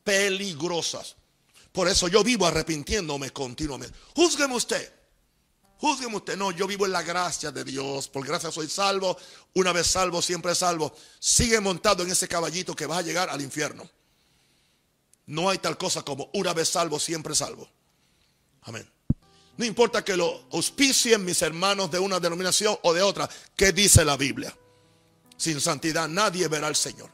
[0.03, 1.15] peligrosas.
[1.71, 3.97] Por eso yo vivo arrepintiéndome continuamente.
[4.17, 4.93] Júzgueme usted.
[5.79, 6.37] Júzgueme usted.
[6.37, 8.09] No, yo vivo en la gracia de Dios.
[8.09, 9.17] Por gracia soy salvo.
[9.55, 10.93] Una vez salvo, siempre salvo.
[11.21, 13.89] Sigue montado en ese caballito que va a llegar al infierno.
[15.27, 17.69] No hay tal cosa como una vez salvo, siempre salvo.
[18.63, 18.91] Amén.
[19.57, 23.31] No importa que lo auspicien mis hermanos de una denominación o de otra.
[23.55, 24.53] ¿Qué dice la Biblia?
[25.39, 27.11] Sin santidad nadie verá al Señor.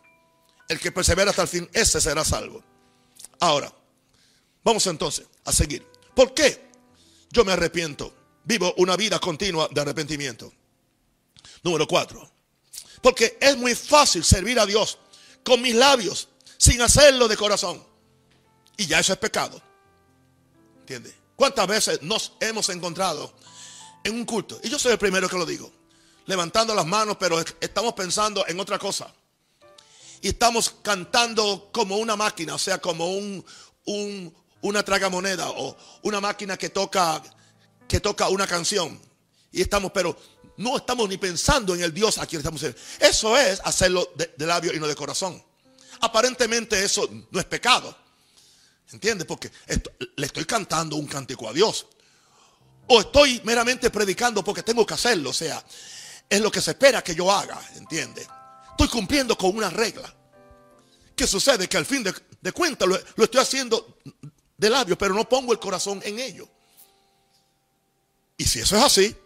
[0.69, 2.65] El que persevera hasta el fin, ese será salvo.
[3.39, 3.73] Ahora,
[4.65, 5.87] vamos entonces a seguir.
[6.15, 6.71] ¿Por qué
[7.31, 8.13] yo me arrepiento?
[8.45, 10.53] Vivo una vida continua de arrepentimiento.
[11.63, 12.31] Número cuatro.
[13.03, 14.99] Porque es muy fácil servir a Dios
[15.45, 17.85] con mis labios sin hacerlo de corazón.
[18.79, 19.61] Y ya eso es pecado.
[20.81, 21.15] ¿Entiende?
[21.37, 23.35] ¿Cuántas veces nos hemos encontrado
[24.03, 24.59] en un culto?
[24.63, 25.71] Y yo soy el primero que lo digo.
[26.27, 29.13] Levantando las manos, pero estamos pensando en otra cosa
[30.25, 33.45] y estamos cantando como una máquina, o sea, como un,
[33.85, 37.23] un, una tragamoneda o una máquina que toca,
[37.87, 38.99] que toca una canción.
[39.53, 40.17] Y estamos, pero
[40.57, 42.63] no estamos ni pensando en el Dios a quien estamos
[42.99, 45.45] Eso es hacerlo de, de labio y no de corazón.
[46.01, 47.95] Aparentemente eso no es pecado.
[48.93, 49.27] ¿Entiendes?
[49.27, 49.53] Porque
[50.17, 51.87] le estoy cantando un cántico a Dios.
[52.87, 55.29] O estoy meramente predicando porque tengo que hacerlo.
[55.29, 55.63] O sea,
[56.29, 57.61] es lo que se espera que yo haga.
[57.77, 58.27] ¿Entiendes?
[58.71, 60.13] Estoy cumpliendo con una regla.
[61.15, 61.69] ¿Qué sucede?
[61.69, 63.99] Que al fin de, cuentas lo, lo, estoy haciendo
[64.57, 66.49] de labios, pero no pongo el corazón en ello.
[68.37, 69.17] Y si eso es así,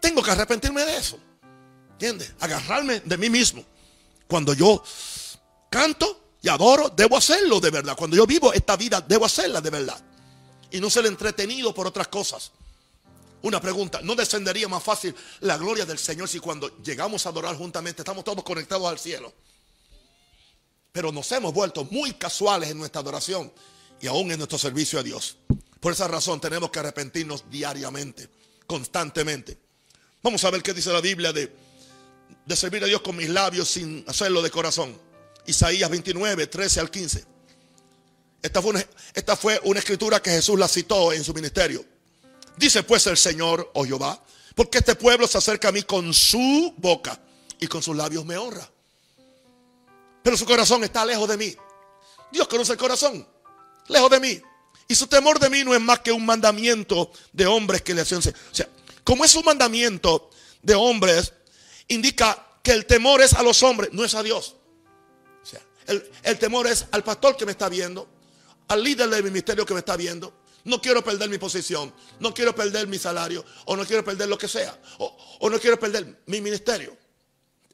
[0.00, 1.18] tengo que arrepentirme de eso.
[1.92, 2.32] ¿Entiendes?
[2.40, 3.64] Agarrarme de mí mismo.
[4.26, 4.82] Cuando yo
[5.70, 7.94] canto y adoro, debo hacerlo de verdad.
[7.96, 10.02] Cuando yo vivo esta vida, debo hacerla de verdad.
[10.70, 12.52] Y no ser entretenido por otras cosas.
[13.42, 17.56] Una pregunta, ¿no descendería más fácil la gloria del Señor si cuando llegamos a adorar
[17.56, 19.32] juntamente estamos todos conectados al cielo?
[20.92, 23.52] Pero nos hemos vuelto muy casuales en nuestra adoración
[24.00, 25.38] y aún en nuestro servicio a Dios.
[25.80, 28.28] Por esa razón tenemos que arrepentirnos diariamente,
[28.66, 29.58] constantemente.
[30.22, 31.52] Vamos a ver qué dice la Biblia de,
[32.54, 34.96] servir a Dios con mis labios sin hacerlo de corazón.
[35.46, 37.24] Isaías 29, 13 al 15.
[38.40, 41.84] Esta fue, una, esta fue una escritura que Jesús la citó en su ministerio.
[42.56, 44.22] Dice pues el Señor, oh Jehová,
[44.54, 47.18] porque este pueblo se acerca a mí con su boca
[47.58, 48.68] y con sus labios me honra.
[50.22, 51.56] Pero su corazón está lejos de mí.
[52.30, 53.26] Dios conoce el corazón,
[53.88, 54.40] lejos de mí.
[54.88, 58.02] Y su temor de mí no es más que un mandamiento de hombres que le
[58.02, 58.18] hacen.
[58.18, 58.22] O
[58.54, 58.68] sea,
[59.04, 60.30] como es un mandamiento
[60.62, 61.32] de hombres,
[61.88, 64.56] indica que el temor es a los hombres, no es a Dios.
[65.42, 68.08] O el, el temor es al pastor que me está viendo,
[68.68, 70.32] al líder del ministerio que me está viendo,
[70.64, 74.38] no quiero perder mi posición, no quiero perder mi salario, o no quiero perder lo
[74.38, 76.96] que sea, o, no quiero perder mi ministerio.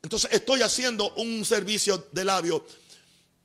[0.02, 2.64] Entonces estoy haciendo un servicio de labio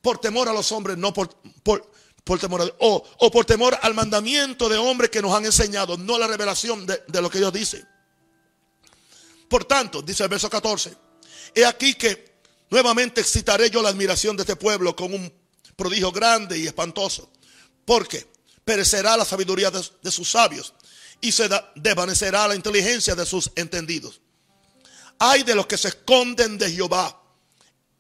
[0.02, 3.94] por temor a los hombres, no por, por, temor a, o, o por temor al
[3.94, 7.52] mandamiento de hombres que nos han enseñado, no la revelación de, de lo que Dios
[7.52, 7.86] dice.
[9.50, 10.96] Por tanto, dice el verso 14,
[11.54, 12.34] he aquí que
[12.70, 15.32] nuevamente excitaré yo la admiración de este pueblo con un
[15.76, 17.30] prodigio grande y espantoso.
[17.86, 18.33] ¿Por qué?
[18.66, 20.74] Perecerá la sabiduría de, sus sabios
[21.22, 24.22] y se desvanecerá la inteligencia de sus entendidos.
[25.20, 27.22] Hay de los que se esconden de Jehová,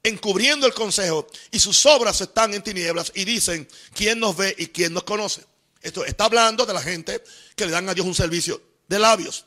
[0.01, 4.67] encubriendo el consejo, y sus obras están en tinieblas y dicen, ¿quién nos ve y
[4.67, 5.43] quién nos conoce?
[5.81, 7.23] Esto está hablando de la gente
[7.55, 9.45] que le dan a Dios un servicio de labios.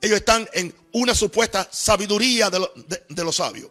[0.00, 3.70] Ellos están en una supuesta sabiduría de, los sabios.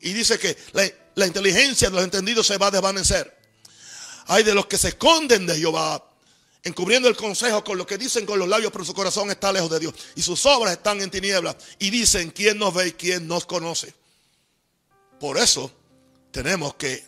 [0.00, 3.37] Y dice que la, la inteligencia de los entendidos se va a desvanecer.
[4.28, 6.04] Hay de los que se esconden de Jehová,
[6.62, 9.70] encubriendo el consejo con lo que dicen con los labios, pero su corazón está lejos
[9.70, 9.94] de Dios.
[10.14, 11.56] Y sus obras están en tinieblas.
[11.78, 13.94] Y dicen, ¿quién nos ve y quién nos conoce?
[15.18, 15.72] Por eso
[16.30, 17.04] tenemos que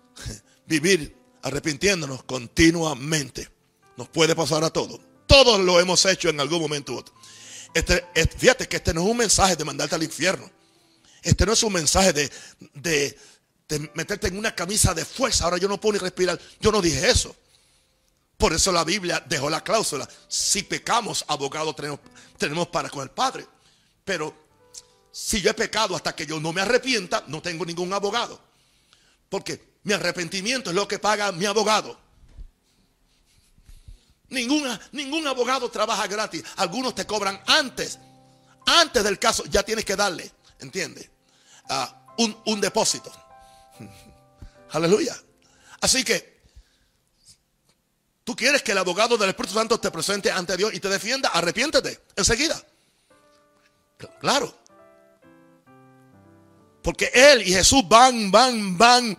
[0.66, 3.48] vivir arrepintiéndonos continuamente.
[3.96, 4.98] Nos puede pasar a todos.
[5.26, 7.14] Todos lo hemos hecho en algún momento u otro.
[7.74, 8.02] Este,
[8.38, 10.50] fíjate que este no es un mensaje de mandarte al infierno.
[11.22, 12.30] Este no es un mensaje de,
[12.74, 13.18] de
[13.68, 15.44] de meterte en una camisa de fuerza.
[15.44, 16.38] Ahora yo no puedo ni respirar.
[16.60, 17.34] Yo no dije eso.
[18.36, 20.08] Por eso la Biblia dejó la cláusula.
[20.28, 22.00] Si pecamos, abogado tenemos,
[22.38, 23.46] tenemos para con el Padre.
[24.04, 24.34] Pero
[25.10, 28.38] si yo he pecado hasta que yo no me arrepienta, no tengo ningún abogado.
[29.28, 31.98] Porque mi arrepentimiento es lo que paga mi abogado.
[34.28, 36.44] Ninguna, ningún abogado trabaja gratis.
[36.56, 37.98] Algunos te cobran antes.
[38.66, 40.30] Antes del caso ya tienes que darle.
[40.58, 41.08] ¿Entiendes?
[41.68, 43.10] Ah, un, un depósito.
[44.70, 45.16] Aleluya.
[45.80, 46.40] Así que
[48.24, 51.28] tú quieres que el abogado del Espíritu Santo te presente ante Dios y te defienda,
[51.30, 52.60] arrepiéntete enseguida.
[54.20, 54.54] Claro.
[56.82, 59.18] Porque Él y Jesús van, van, van,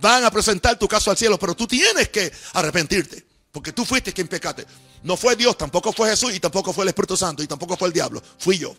[0.00, 3.24] van a presentar tu caso al cielo, pero tú tienes que arrepentirte.
[3.52, 4.66] Porque tú fuiste quien pecaste.
[5.02, 7.88] No fue Dios, tampoco fue Jesús y tampoco fue el Espíritu Santo y tampoco fue
[7.88, 8.20] el diablo.
[8.38, 8.74] Fui yo.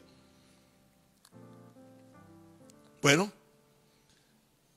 [3.02, 3.32] Bueno,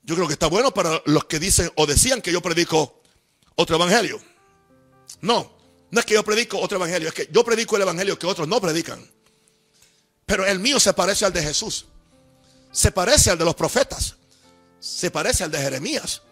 [0.03, 3.01] yo creo que está bueno para los que dicen o decían que yo predico
[3.55, 4.21] otro evangelio.
[5.21, 5.53] No,
[5.91, 8.49] no es que yo predico otro evangelio, es que yo predico el evangelio que otros
[8.49, 9.09] no predican.
[10.27, 11.87] Pero el mío se parece al de Jesús.
[12.71, 14.17] Se parece al de los profetas.
[14.81, 16.23] Se parece al de Jeremías.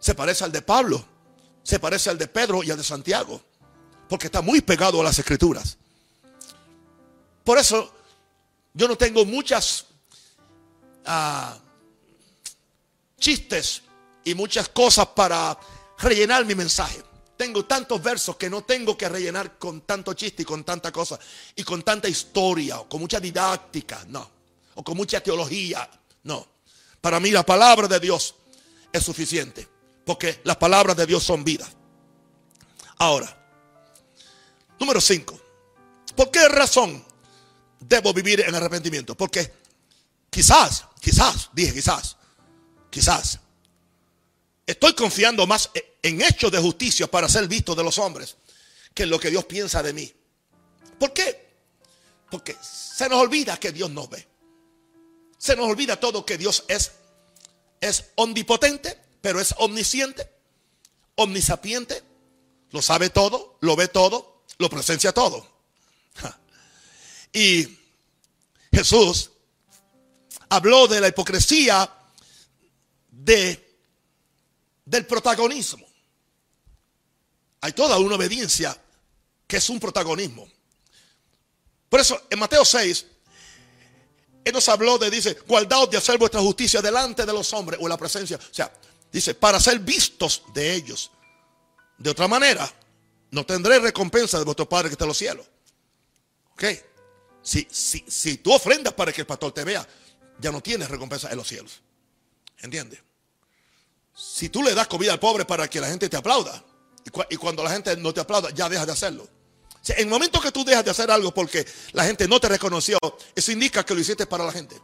[0.00, 1.04] Se parece al de Pablo.
[1.62, 3.42] Se parece al de Pedro y al de Santiago.
[4.08, 5.76] Porque está muy pegado a las escrituras.
[7.44, 7.92] Por eso
[8.72, 9.86] yo no tengo muchas
[11.04, 11.58] ah,
[13.22, 13.82] chistes
[14.24, 15.56] y muchas cosas para
[15.98, 17.02] rellenar mi mensaje.
[17.36, 21.18] Tengo tantos versos que no tengo que rellenar con tanto chiste y con tanta cosa
[21.54, 24.30] y con tanta historia o con mucha didáctica, no.
[24.74, 25.88] O con mucha teología,
[26.24, 26.46] no.
[27.00, 28.34] Para mí la palabra de Dios
[28.92, 29.68] es suficiente
[30.04, 31.68] porque las palabras de Dios son vida.
[32.98, 33.36] Ahora,
[34.78, 35.40] número 5.
[36.16, 37.04] ¿Por qué razón
[37.80, 39.16] debo vivir en arrepentimiento?
[39.16, 39.52] Porque
[40.28, 42.16] quizás, quizás, dije quizás,
[42.92, 43.40] quizás,
[44.66, 45.70] estoy confiando más
[46.02, 48.36] en hechos de justicia para ser visto de los hombres
[48.92, 50.12] que en lo que Dios piensa de mí.
[50.98, 51.54] ¿Por qué?
[52.30, 54.28] Porque se nos olvida que Dios nos ve.
[55.38, 56.92] Se nos olvida todo que Dios es,
[57.80, 60.30] es omnipotente, pero es omnisciente,
[61.14, 62.02] omnisapiente,
[62.70, 65.46] lo sabe todo, lo ve todo, lo presencia todo.
[67.32, 67.78] Y
[68.70, 69.30] Jesús
[70.50, 71.90] habló de la hipocresía
[73.24, 73.78] de,
[74.84, 75.86] del protagonismo.
[77.60, 78.76] Hay toda una obediencia
[79.46, 80.48] que es un protagonismo.
[81.88, 83.06] Por eso en Mateo 6,
[84.44, 87.84] Él nos habló de, dice, guardaos de hacer vuestra justicia delante de los hombres o
[87.84, 88.36] en la presencia.
[88.36, 88.72] O sea,
[89.12, 91.10] dice, para ser vistos de ellos.
[91.98, 92.68] De otra manera,
[93.30, 95.46] no tendré recompensa de vuestro Padre que está en los cielos.
[96.52, 96.64] ¿Ok?
[97.42, 99.86] Si, si, si tú ofrendas para que el pastor te vea,
[100.40, 101.80] ya no tienes recompensa en los cielos.
[102.58, 103.00] ¿Entiendes?
[104.14, 106.62] Si tú le das comida al pobre para que la gente te aplauda,
[107.30, 109.28] y, cuando la gente no te aplauda, ya dejas de hacerlo.
[109.88, 112.98] en el momento que tú dejas de hacer algo porque la gente no te reconoció,
[113.34, 114.80] eso indica que lo hiciste para la gente.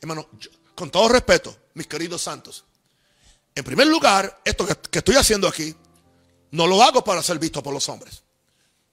[0.00, 0.28] Hermano,
[0.74, 2.64] con todo respeto, mis queridos santos,
[3.54, 5.74] en primer lugar, esto que, estoy haciendo aquí,
[6.52, 8.22] no lo hago para ser visto por los hombres.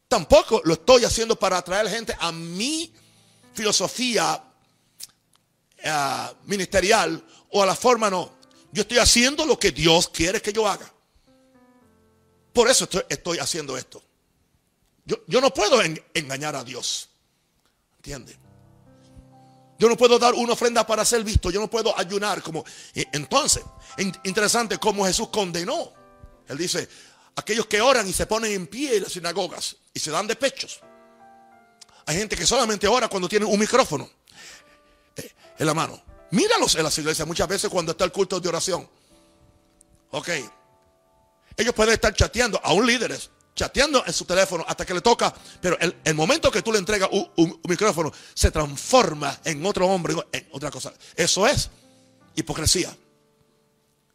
[0.07, 2.93] Tampoco lo estoy haciendo para atraer gente a mi
[3.53, 4.43] filosofía
[5.77, 8.38] eh, ministerial o a la forma no.
[8.71, 10.91] Yo estoy haciendo lo que Dios quiere que yo haga.
[12.53, 14.01] Por eso estoy, haciendo esto.
[15.05, 15.81] Yo, no puedo
[16.13, 17.09] engañar a Dios.
[17.97, 18.37] ¿Entiende?
[19.79, 21.49] Yo no puedo dar una ofrenda para ser visto.
[21.51, 22.63] Yo no puedo ayunar como...
[22.93, 23.63] Entonces,
[24.23, 25.93] interesante cómo Jesús condenó.
[26.47, 26.87] Él dice,
[27.35, 30.35] aquellos que oran y se ponen en pie en las sinagogas y se dan de
[30.35, 30.81] pechos.
[32.05, 34.09] Hay gente que solamente ora cuando tiene un micrófono
[35.15, 36.08] eh, en la mano.
[36.31, 38.87] Míralos en las iglesias muchas veces cuando está el culto de oración.
[40.11, 40.29] Ok.
[41.57, 45.77] Ellos pueden estar chateando, aún líderes, chateando en su teléfono hasta que le toca, pero
[45.79, 50.71] el, momento que tú le entregas un, micrófono se transforma en otro hombre, en otra
[50.71, 50.93] cosa.
[51.15, 51.69] Eso es
[52.35, 52.95] hipocresía.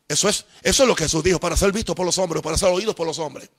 [0.09, 2.57] Eso es, eso es lo que Jesús dijo, para ser visto por los hombres, para
[2.57, 3.51] ser oídos por los hombres.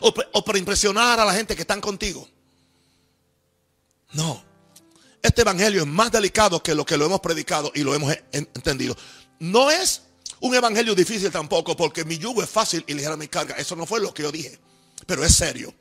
[0.00, 2.28] O, o para impresionar a la gente que están contigo.
[4.12, 4.53] No.
[5.24, 8.94] Este evangelio es más delicado que lo que lo hemos predicado y lo hemos entendido.
[9.38, 10.02] No es
[10.40, 13.54] un evangelio difícil tampoco, porque mi yugo es fácil y ligera mi carga.
[13.56, 14.58] Eso no fue lo que yo dije,
[15.06, 15.74] pero es serio.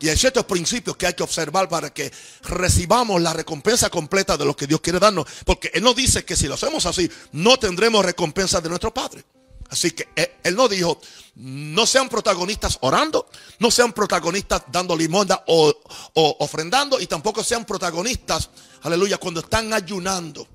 [0.00, 2.12] Y hay ciertos principios que hay que observar para que
[2.42, 5.26] recibamos la recompensa completa de lo que Dios quiere darnos.
[5.46, 9.24] Porque Él nos dice que si lo hacemos así, no tendremos recompensa de nuestro Padre.
[9.72, 10.10] Así que
[10.44, 11.00] Él no dijo,
[11.36, 15.74] no sean protagonistas orando, no sean protagonistas dando limonda o,
[16.12, 18.50] o ofrendando, y tampoco sean protagonistas,
[18.82, 20.46] aleluya, cuando están ayunando.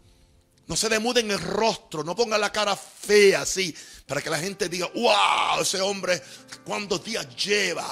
[0.68, 3.76] No se demuden el rostro, no pongan la cara fea así,
[4.08, 6.24] para que la gente diga, wow, ese hombre,
[6.64, 7.86] ¿cuántos días lleva?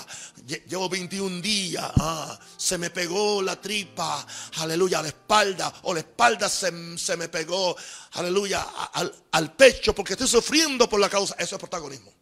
[0.65, 4.25] Llevo 21 días, ah, se me pegó la tripa,
[4.59, 7.75] aleluya, a la espalda, o la espalda se, me pegó,
[8.13, 8.61] aleluya,
[8.93, 11.35] al, al pecho, porque estoy sufriendo por la causa.
[11.37, 12.13] Eso es protagonismo.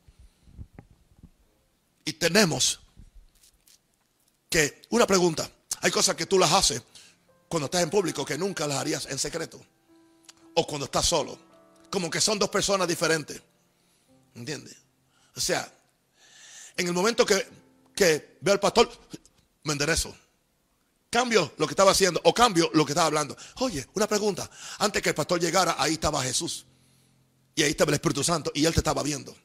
[2.04, 2.80] Y tenemos
[4.50, 5.48] que, una pregunta,
[5.82, 6.82] hay cosas que tú las haces
[7.48, 9.64] cuando estás en público que nunca las harías en secreto.
[10.56, 11.38] o cuando estás solo.
[11.92, 13.40] Como que son dos personas diferentes.
[14.36, 14.76] ¿Entiendes?
[15.36, 15.72] O sea,
[16.76, 17.48] en el momento que,
[17.96, 18.90] que veo al pastor,
[19.64, 20.16] me enderezo.
[21.10, 23.38] Cambio lo que estaba haciendo o cambio lo que estaba hablando.
[23.58, 24.50] Oye, una pregunta.
[24.80, 26.66] Antes que el pastor llegara, ahí estaba Jesús.
[27.56, 29.36] Y ahí estaba el Espíritu Santo y él te estaba viendo.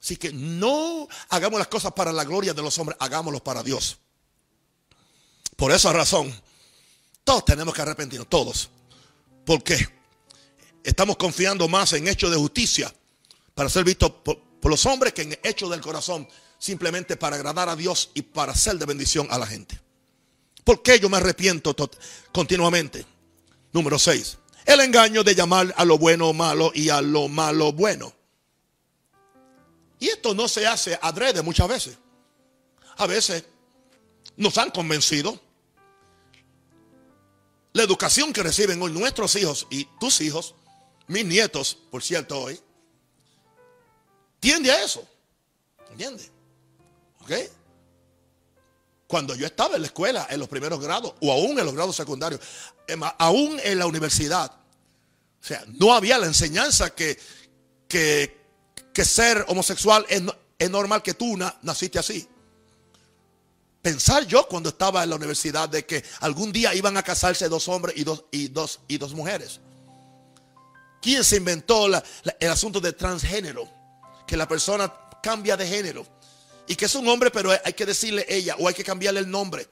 [0.00, 3.98] Así que no hagamos las cosas para la gloria de los hombres, hagámoslo para Dios.
[5.56, 6.34] Por esa razón,
[7.24, 8.70] todos tenemos que arrepentirnos, todos.
[9.44, 9.88] Porque
[10.82, 12.94] estamos confiando más en hechos de justicia
[13.54, 16.26] para ser vistos por, los hombres que en hechos del corazón,
[16.58, 19.78] simplemente para agradar a Dios y para ser de bendición a la gente.
[20.64, 21.76] ¿Por qué yo me arrepiento
[22.32, 23.04] continuamente?
[23.72, 24.38] Número 6.
[24.64, 28.14] El engaño de llamar a lo bueno malo y a lo malo bueno.
[30.00, 31.98] Y esto no se hace adrede muchas veces.
[32.96, 33.44] A veces
[34.36, 35.38] nos han convencido.
[37.74, 40.54] La educación que reciben hoy nuestros hijos y tus hijos,
[41.06, 42.58] mis nietos, por cierto, hoy,
[44.44, 45.02] tiende a eso.
[45.90, 46.30] ¿Entiendes?
[47.22, 47.32] ¿Ok?
[49.06, 51.96] Cuando yo estaba en la escuela, en los primeros grados, o aún en los grados
[51.96, 52.42] secundarios,
[53.18, 57.18] aún en la universidad, o sea, no había la enseñanza que,
[57.88, 60.22] que, ser homosexual es,
[60.58, 62.28] es, normal que tú naciste así.
[63.80, 67.68] Pensar yo cuando estaba en la universidad de que algún día iban a casarse dos
[67.68, 69.60] hombres y dos, y dos, y dos mujeres.
[71.00, 73.83] ¿Quién se inventó el asunto de transgénero?
[74.26, 76.06] Que la persona cambia de género
[76.66, 79.30] y que es un hombre, pero hay que decirle ella o hay que cambiarle el
[79.30, 79.68] nombre.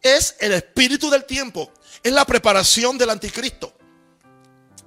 [0.00, 1.72] Es el espíritu del tiempo,
[2.02, 3.76] es la preparación del anticristo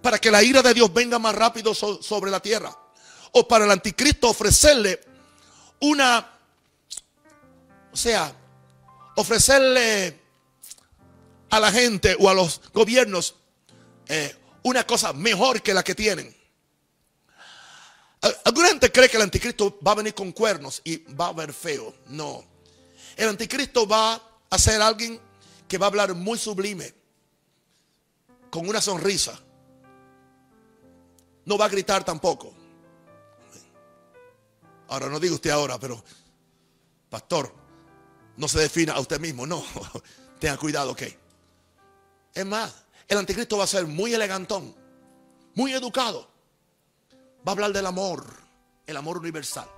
[0.02, 2.76] para que la ira de Dios venga más rápido sobre la tierra.
[3.32, 5.00] O para el anticristo ofrecerle
[5.82, 6.28] una,
[7.92, 8.34] o sea,
[9.16, 10.20] ofrecerle
[11.50, 13.36] a la gente o a los gobiernos
[14.08, 16.36] eh, una cosa mejor que la que tienen.
[18.44, 21.54] Alguna gente cree que el anticristo va a venir con cuernos y va a ver
[21.54, 21.94] feo.
[22.08, 22.44] No.
[23.16, 25.20] El anticristo va a ser alguien
[25.68, 26.94] que va a hablar muy sublime,
[28.50, 29.40] con una sonrisa.
[31.46, 32.54] No va a gritar tampoco.
[34.90, 36.04] Ahora, no diga usted ahora, pero,
[37.10, 37.54] pastor,
[38.36, 39.46] no se defina a usted mismo.
[39.46, 39.64] No,
[40.40, 41.04] tenga cuidado, ok.
[42.34, 42.74] Es más,
[43.10, 44.74] el anticristo va a ser muy elegantón,
[45.56, 46.30] muy educado
[47.48, 48.26] va a hablar del amor,
[48.86, 49.70] el amor universal.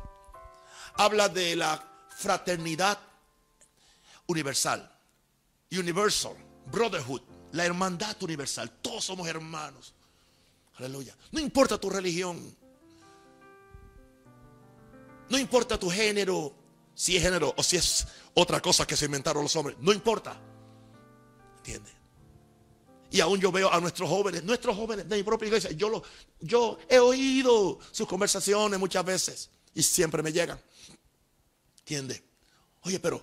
[0.95, 1.81] Habla de la
[2.17, 2.99] fraternidad
[4.27, 4.91] universal,
[5.71, 6.35] universal,
[6.71, 7.21] brotherhood,
[7.51, 8.69] la hermandad universal.
[8.81, 9.93] Todos somos hermanos.
[10.77, 11.15] Aleluya.
[11.31, 12.55] No importa tu religión.
[15.29, 16.53] No importa tu género,
[16.93, 19.77] si es género o si es otra cosa que se inventaron los hombres.
[19.79, 20.37] No importa.
[21.57, 21.93] ¿Entiendes?
[23.11, 26.01] Y aún yo veo a nuestros jóvenes, nuestros jóvenes de mi propia iglesia, yo, lo,
[26.39, 30.57] yo he oído sus conversaciones muchas veces y siempre me llegan.
[31.79, 32.23] ¿Entiendes?
[32.83, 33.21] Oye, pero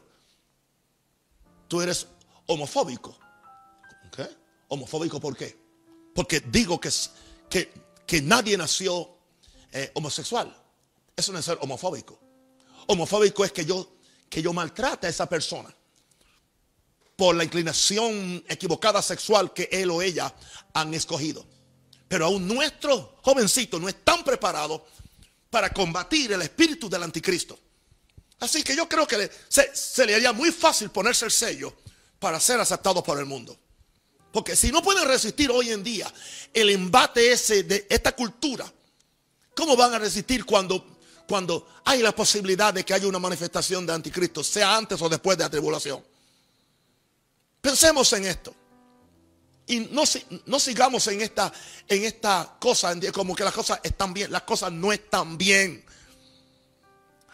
[1.66, 2.07] tú eres
[2.47, 3.18] homofóbico.
[4.14, 4.28] ¿Qué?
[4.68, 5.57] ¿Homofóbico por qué?
[6.14, 6.91] Porque digo que,
[7.49, 7.72] que,
[8.07, 9.09] que nadie nació
[9.72, 10.55] eh, homosexual.
[11.16, 12.20] Eso no es ser homofóbico.
[12.89, 13.91] Homofóbico es que yo,
[14.28, 15.74] que yo maltrate a esa persona
[17.19, 20.33] por la inclinación equivocada sexual que él o ella
[20.73, 21.45] han escogido.
[22.07, 24.87] Pero aún nuestro jovencito no es tan preparado
[25.51, 27.59] para combatir el espíritu del anticristo.
[28.39, 31.75] Así que yo creo que se, le haría muy fácil ponerse el sello
[32.21, 33.59] para ser aceptado por el mundo.
[34.31, 36.14] Porque si no pueden resistir hoy en día
[36.55, 38.73] el embate ese de esta cultura,
[39.57, 43.93] ¿cómo van a resistir cuando, cuando hay la posibilidad de que haya una manifestación de
[43.93, 46.01] anticristo, sea antes o después de la tribulación?
[47.69, 48.55] Pensemos en esto.
[49.66, 51.53] Y no, sigamos en esta,
[51.87, 54.33] en esta cosa, como que las cosas están bien.
[54.33, 55.85] Las cosas no están bien.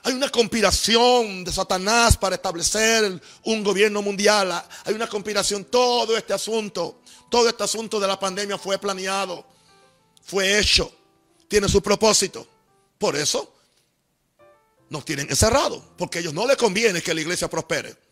[0.02, 4.60] Hay una conspiración de Satanás para establecer un gobierno mundial.
[4.84, 5.66] Hay una conspiración.
[5.66, 9.46] Todo este asunto, todo este asunto de la pandemia fue planeado,
[10.24, 10.92] fue hecho,
[11.46, 12.44] tiene su propósito.
[12.98, 13.54] Por eso
[14.90, 18.03] nos tienen encerrados, porque a ellos no les conviene que la iglesia prospere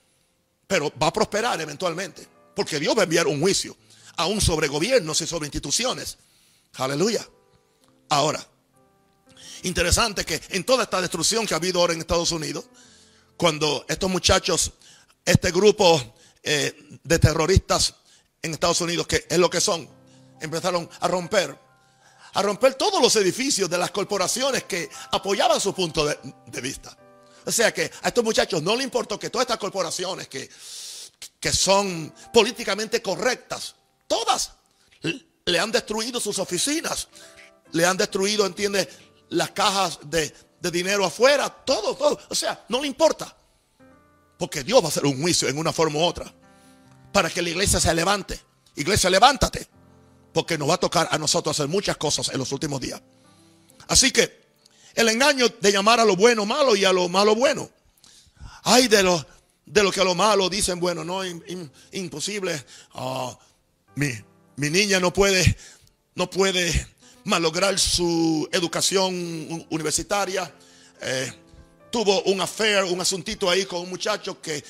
[0.73, 2.27] pero va a prosperar eventualmente.
[2.57, 3.77] Porque Dios va a enviar un juicio,
[4.17, 6.17] aún sobre gobiernos y sobre instituciones.
[6.77, 7.29] Aleluya.
[8.09, 8.43] Ahora,
[9.65, 12.65] interesante que en toda esta destrucción que ha habido ahora en Estados Unidos,
[13.37, 14.73] cuando estos muchachos,
[15.27, 16.01] este grupo
[16.43, 17.95] eh, de terroristas
[18.41, 19.87] en Estados Unidos, que es lo que son,
[20.41, 21.55] empezaron a romper,
[22.33, 26.97] a romper todos los edificios de las corporaciones que apoyaban su punto de vista.
[27.45, 30.49] O sea que a estos muchachos no le importó que todas estas corporaciones que,
[31.41, 33.75] que son políticamente correctas,
[34.07, 34.53] todas
[35.45, 37.09] le han destruido sus oficinas,
[37.73, 38.89] le han destruido, entiende,
[39.31, 42.19] las cajas de, de dinero afuera, todo, todo.
[42.29, 43.37] O sea, no le importa.
[44.39, 46.33] Porque Dios va a hacer un juicio en una forma u otra.
[47.13, 48.41] Para que la iglesia se levante.
[48.77, 49.69] Iglesia, levántate.
[50.33, 53.01] Porque nos va a tocar a nosotros hacer muchas cosas en los últimos días.
[53.89, 54.42] Así que
[54.95, 57.71] el engaño de llamar a lo bueno malo y a lo malo bueno.
[58.65, 59.27] Hay de los
[59.73, 61.23] de lo que a lo malo dicen, bueno, no,
[61.93, 62.65] imposible.
[62.95, 63.37] Ah,
[63.95, 64.13] mi,
[64.57, 65.57] mi, niña no puede,
[66.15, 66.89] no puede
[67.25, 70.53] malograr su educación universitaria.
[71.01, 71.33] Eh,
[71.91, 74.63] tuvo un affair, un asuntito ahí con un muchacho que,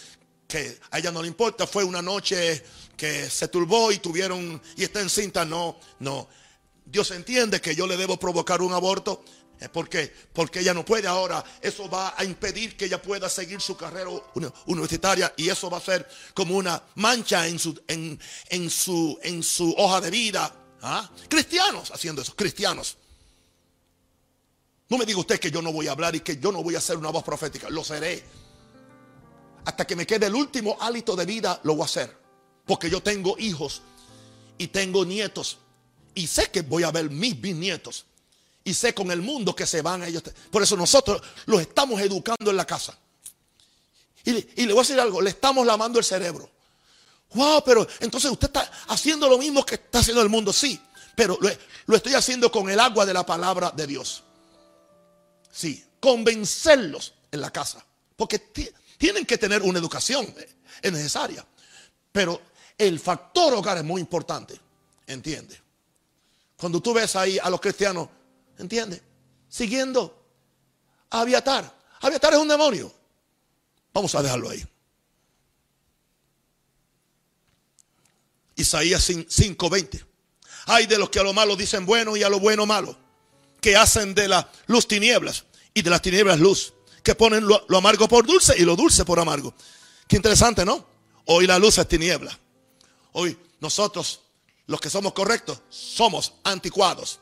[0.46, 1.66] que a ella no le importa.
[1.66, 2.62] Fue una noche
[2.96, 5.44] que se turbó y tuvieron, y está encinta.
[5.44, 6.28] No, no.
[6.84, 9.24] Dios entiende que yo le debo provocar un aborto.
[9.68, 10.12] ¿Por qué?
[10.32, 11.44] Porque ella no puede ahora.
[11.60, 14.10] Eso va a impedir que ella pueda seguir su carrera
[14.66, 19.42] universitaria y eso va a ser como una mancha en su, en, en su, en
[19.42, 20.54] su hoja de vida.
[20.82, 21.08] ¿Ah?
[21.28, 22.96] Cristianos haciendo eso, cristianos.
[24.88, 26.74] No me diga usted que yo no voy a hablar y que yo no voy
[26.74, 27.70] a hacer una voz profética.
[27.70, 28.22] Lo seré.
[29.64, 32.16] Hasta que me quede el último hálito de vida, lo voy a hacer.
[32.66, 33.82] Porque yo tengo hijos
[34.58, 35.58] y tengo nietos.
[36.14, 38.06] Y sé que voy a ver mis bisnietos
[38.64, 40.22] y sé con el mundo que se van a ellos.
[40.50, 42.96] Por eso nosotros los estamos educando en la casa.
[44.24, 46.48] Y, le voy a decir algo, le estamos lavando el cerebro.
[47.34, 50.52] Wow, pero entonces usted está haciendo lo mismo que está haciendo el mundo.
[50.52, 50.80] Sí,
[51.16, 51.50] pero lo,
[51.86, 54.22] lo estoy haciendo con el agua de la palabra de Dios.
[55.50, 57.84] Sí, convencerlos en la casa.
[58.16, 58.38] Porque
[58.98, 61.44] tienen que tener una educación, eh, es necesaria.
[62.12, 62.40] Pero
[62.78, 64.58] el factor hogar es muy importante,
[65.06, 65.60] ¿entiende?
[66.56, 68.08] Cuando tú ves ahí a los cristianos
[68.62, 69.02] ¿Entiende?
[69.48, 70.24] Siguiendo
[71.10, 71.76] a Aviatar.
[72.00, 72.94] Aviatar es un demonio.
[73.92, 74.64] Vamos a dejarlo ahí.
[78.54, 80.04] Isaías 5:20.
[80.66, 82.96] Hay de los que a lo malo dicen bueno y a lo bueno malo.
[83.60, 85.44] Que hacen de la luz tinieblas
[85.74, 86.72] y de las tinieblas luz.
[87.02, 89.52] Que ponen lo, lo amargo por dulce y lo dulce por amargo.
[90.06, 90.86] Qué interesante, ¿no?
[91.26, 92.38] Hoy la luz es tiniebla.
[93.10, 94.20] Hoy nosotros,
[94.68, 97.18] los que somos correctos, somos anticuados.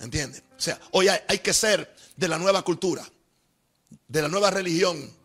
[0.00, 0.42] ¿Entienden?
[0.56, 3.08] O sea, hoy hay, que ser de la nueva cultura,
[4.06, 5.16] de la nueva religión.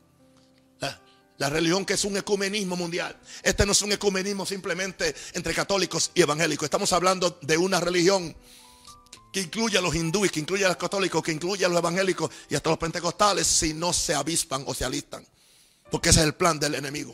[1.38, 3.20] La, religión que es un ecumenismo mundial.
[3.42, 6.66] Este no es un ecumenismo simplemente entre católicos y evangélicos.
[6.66, 8.34] Estamos hablando de una religión
[9.34, 12.32] que incluye a los hindúes, que incluye a los católicos, que incluye a los evangélicos
[12.50, 15.28] y hasta los pentecostales si no se avispan o se alistan.
[15.92, 17.14] Porque ese es el plan del enemigo.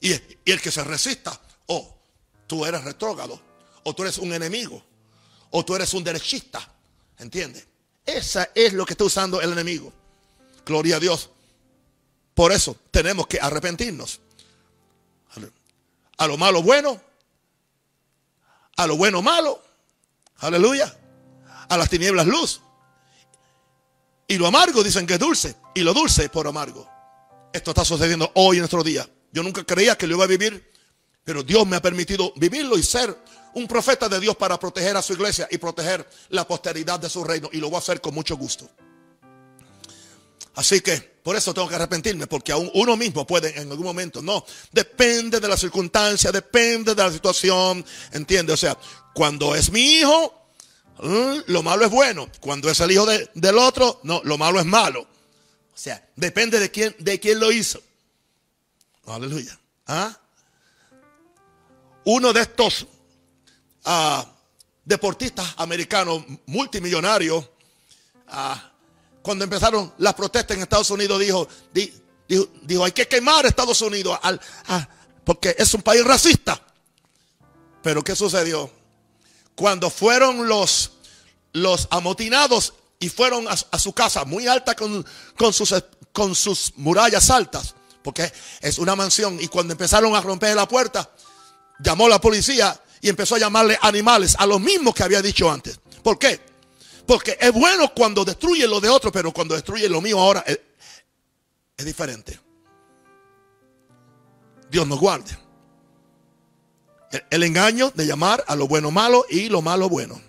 [0.00, 2.02] Y, y el que se resista, o oh,
[2.48, 3.40] tú eres retrógrado,
[3.84, 4.82] o tú eres un enemigo
[5.50, 6.60] o tú eres un derechista.
[7.18, 7.66] ¿Entiendes?
[8.04, 9.92] Esa es lo que está usando el enemigo.
[10.64, 11.30] Gloria a Dios.
[12.34, 14.20] Por eso tenemos que arrepentirnos.
[16.18, 17.00] A lo malo bueno.
[18.76, 19.62] A lo bueno malo.
[20.38, 20.96] Aleluya.
[21.68, 22.60] A las tinieblas luz.
[24.26, 25.56] Y lo amargo dicen que es dulce.
[25.74, 26.88] Y lo dulce por amargo.
[27.52, 29.08] Esto está sucediendo hoy en nuestro día.
[29.32, 30.70] Yo nunca creía que lo iba a vivir.
[31.24, 33.16] Pero Dios me ha permitido vivirlo y ser
[33.54, 37.24] un profeta de Dios para proteger a su iglesia y proteger la posteridad de su
[37.24, 37.48] reino.
[37.52, 38.68] Y lo voy a hacer con mucho gusto.
[40.54, 44.20] Así que por eso tengo que arrepentirme, porque aún uno mismo puede en algún momento,
[44.20, 48.52] no, depende de la circunstancia, depende de la situación, ¿entiende?
[48.52, 48.76] O sea,
[49.14, 50.48] cuando es mi hijo,
[51.00, 52.28] mm, lo malo es bueno.
[52.40, 55.02] Cuando es el hijo del otro, no, lo malo es malo.
[55.02, 57.80] O sea, depende de quién, de quién lo hizo.
[59.06, 59.56] Aleluya.
[59.86, 60.18] ¿Ah?
[62.04, 62.86] Uno de estos
[64.84, 67.48] deportistas americanos multimillonarios,
[69.22, 71.48] cuando empezaron las protestas en Estados Unidos, dijo,
[72.62, 74.18] dijo, hay que quemar Estados Unidos
[75.24, 76.60] porque es un país racista.
[77.82, 78.70] Pero ¿qué sucedió?
[79.54, 80.92] Cuando fueron los,
[81.52, 85.04] los amotinados y fueron a, su casa muy alta con,
[85.36, 85.74] con, sus,
[86.12, 91.10] con sus murallas altas, porque es una mansión, y cuando empezaron a romper la puerta,
[91.78, 95.80] llamó la policía y empezó a llamarle animales a los mismos que había dicho antes.
[96.02, 96.40] ¿Por qué?
[97.06, 100.60] Porque es bueno cuando destruye lo de otro, pero cuando destruye lo mío ahora es,
[101.76, 102.38] es diferente.
[104.70, 105.36] Dios nos guarde.
[107.10, 110.20] El, el, engaño de llamar a lo bueno malo y lo malo bueno.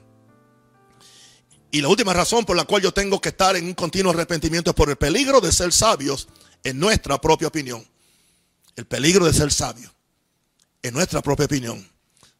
[1.71, 4.71] Y la última razón por la cual yo tengo que estar en un continuo arrepentimiento
[4.71, 6.29] es por el peligro de ser sabios
[6.63, 7.85] en nuestra propia opinión.
[8.75, 9.91] El peligro de ser sabios
[10.81, 11.85] en nuestra propia opinión.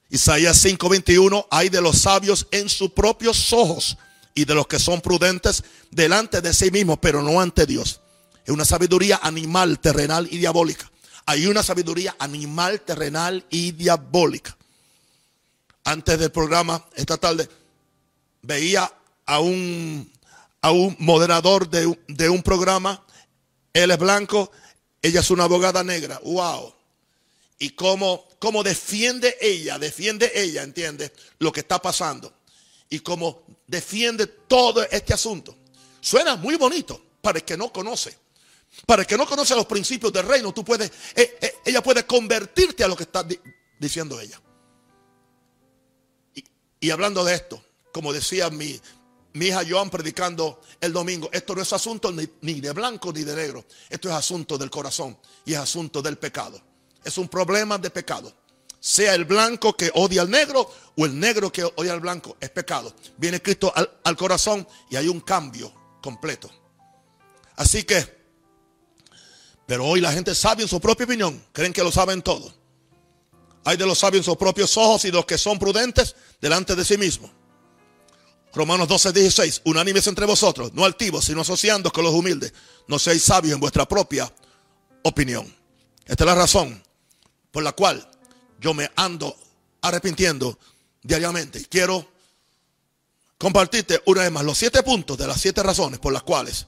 [0.10, 3.98] Isaías 5:21, hay de los sabios en sus propios ojos
[4.34, 8.02] y de los que son prudentes delante de sí mismos, pero no ante Dios.
[8.44, 10.90] Es una sabiduría animal, terrenal y diabólica.
[11.28, 14.58] Hay una sabiduría animal, terrenal y diabólica.
[15.84, 17.48] Antes del programa, esta tarde,
[18.42, 18.92] veía
[19.28, 20.12] a un,
[20.62, 23.04] a un moderador de, de un programa.
[23.74, 24.52] Él es blanco,
[25.04, 26.20] ella es una abogada negra.
[26.24, 26.79] ¡Wow!
[27.60, 31.12] Y cómo, cómo defiende ella, defiende ella, ¿entiende?
[31.40, 32.34] Lo que está pasando.
[32.90, 35.56] Y cómo defiende todo este asunto.
[36.00, 38.18] Suena muy bonito para el que no conoce.
[38.86, 42.06] Para el que no conoce los principios del reino, tú puedes, eh, eh, ella puede
[42.06, 43.26] convertirte a lo que está
[43.80, 44.40] diciendo ella.
[46.80, 48.80] Y, hablando de esto, como decía mi,
[49.34, 53.66] hija Joan predicando el domingo, esto no es asunto ni, de blanco ni de negro,
[53.90, 56.62] esto es asunto del corazón y es asunto del pecado.
[57.04, 58.34] Es un problema de pecado.
[58.80, 62.50] Sea el blanco que odia al negro o el negro que odia al blanco, es
[62.50, 62.94] pecado.
[63.18, 66.50] Viene Cristo al, al corazón y hay un cambio completo.
[67.58, 68.18] Así que,
[69.66, 72.54] pero hoy la gente sabe en su propia opinión, creen que lo saben todo.
[73.66, 76.86] Hay de los sabios en sus propios ojos y los que son prudentes delante de
[76.86, 77.32] sí mismos.
[78.54, 79.62] Romanos 12, 16.
[79.66, 82.54] Unánimes entre vosotros, no altivos, sino asociando con los humildes.
[82.88, 84.34] No seáis sabios en vuestra propia
[85.04, 85.54] opinión.
[86.06, 86.82] Esta es la razón
[87.52, 88.10] por la cual
[88.60, 89.36] yo me ando
[89.82, 90.58] arrepintiendo
[91.02, 91.66] diariamente.
[91.66, 92.08] Quiero
[93.38, 96.68] compartirte una vez más los siete puntos de las siete razones por las cuales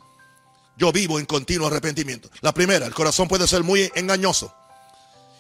[0.77, 2.29] yo vivo en continuo arrepentimiento.
[2.41, 4.55] La primera, el corazón puede ser muy engañoso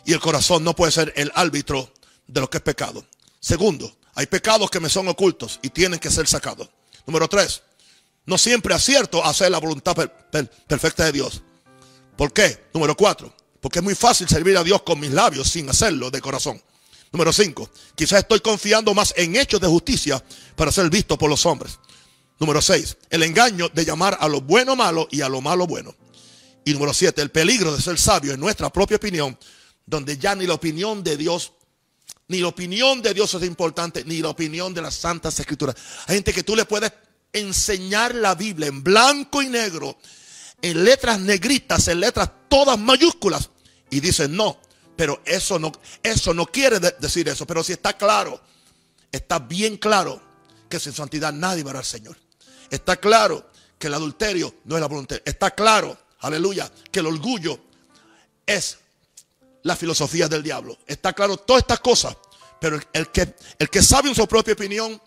[0.05, 1.91] y el corazón no puede ser el árbitro
[2.27, 3.05] de lo que es pecado.
[3.39, 6.69] Segundo, hay pecados que me son ocultos y tienen que ser sacados.
[7.05, 7.63] Número tres,
[8.25, 9.95] no siempre acierto a hacer la voluntad
[10.67, 11.41] perfecta de Dios.
[12.15, 12.67] ¿Por qué?
[12.73, 16.19] Número cuatro, porque es muy fácil servir a Dios con mis labios sin hacerlo de
[16.19, 16.61] corazón.
[17.11, 20.23] Número cinco, quizás estoy confiando más en hechos de justicia
[20.55, 21.77] para ser visto por los hombres.
[22.41, 25.95] Número 6, el engaño de llamar a lo bueno malo y a lo malo bueno.
[26.65, 29.37] Y número 7, el peligro de ser sabio en nuestra propia opinión,
[29.85, 31.53] donde ya ni la opinión de Dios,
[32.29, 35.75] ni la opinión de Dios es importante, ni la opinión de las santas escrituras.
[36.07, 36.91] Hay gente que tú le puedes
[37.31, 39.99] enseñar la Biblia en blanco y negro,
[40.63, 43.50] en letras negritas, en letras todas mayúsculas,
[43.91, 44.57] y dicen no,
[44.95, 45.71] pero eso no,
[46.01, 48.41] eso no quiere decir eso, pero si está claro,
[49.11, 50.19] está bien claro
[50.67, 52.17] que sin santidad nadie verá al Señor.
[52.71, 55.17] Está claro que el adulterio no es la voluntad.
[55.25, 57.59] Está claro, aleluya, que el orgullo
[58.45, 58.77] es
[59.63, 60.77] la filosofía del diablo.
[60.87, 62.15] Está claro todas estas cosas.
[62.59, 65.01] Pero el, que, el que sabe en su propia opinión,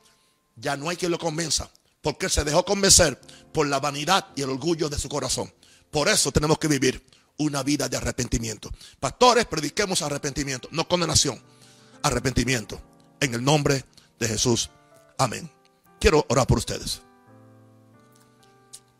[0.56, 1.70] ya no hay quien lo convenza.
[2.02, 3.18] Porque se dejó convencer
[3.52, 5.52] por la vanidad y el orgullo de su corazón.
[5.90, 7.02] Por eso tenemos que vivir
[7.38, 8.70] una vida de arrepentimiento.
[9.00, 11.42] Pastores, prediquemos arrepentimiento, no condenación.
[12.02, 12.80] Arrepentimiento.
[13.20, 13.84] En el nombre
[14.18, 14.70] de Jesús.
[15.18, 15.50] Amén.
[16.00, 17.00] Quiero orar por ustedes.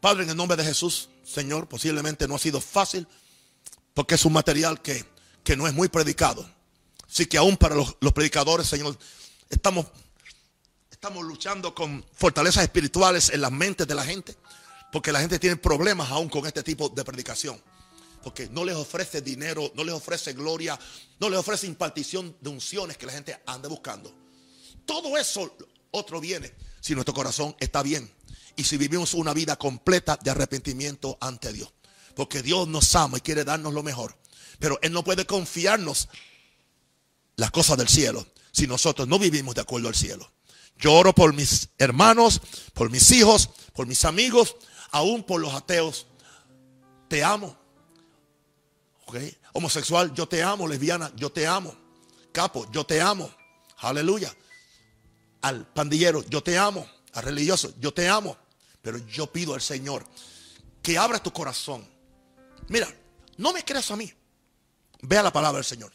[0.01, 3.07] Padre, en el nombre de Jesús, Señor, posiblemente no ha sido fácil
[3.95, 5.05] porque es un material que,
[5.43, 6.47] que no es muy predicado.
[7.09, 8.99] Así que aún para los, predicadores, Señor,
[9.49, 9.87] estamos,
[10.91, 14.37] estamos luchando con fortalezas espirituales en las mentes de la gente.
[14.91, 17.61] Porque la gente tiene problemas aún con este tipo de predicación.
[18.25, 20.79] Porque no les ofrece dinero, no les ofrece gloria,
[21.21, 24.13] no les ofrece impartición de unciones que la gente anda buscando.
[24.87, 25.57] Todo eso
[25.91, 28.11] otro viene si nuestro corazón está bien
[28.57, 31.73] y si vivimos una vida completa de arrepentimiento ante Dios.
[32.17, 34.17] Porque Dios nos ama y quiere darnos lo mejor.
[34.59, 36.09] Pero Él no puede confiarnos
[37.37, 40.31] las cosas del cielo si nosotros no vivimos de acuerdo al cielo.
[40.79, 42.41] Yo oro por mis hermanos,
[42.73, 44.57] por mis hijos, por mis amigos,
[44.91, 46.07] aún por los ateos.
[47.09, 47.64] Te amo.
[49.53, 50.67] Homosexual, yo te amo.
[50.67, 51.75] Lesbiana, yo te amo.
[52.33, 53.31] Capo, yo te amo.
[53.79, 54.35] Aleluya.
[55.43, 56.89] Al pandillero, yo te amo.
[57.13, 58.37] Al religioso, yo te amo.
[58.83, 60.05] Pero yo pido al Señor
[60.83, 61.89] que abra tu corazón.
[62.69, 62.89] Mira,
[63.39, 64.13] no me creas a mí.
[65.03, 65.93] Ve a la palabra del Señor.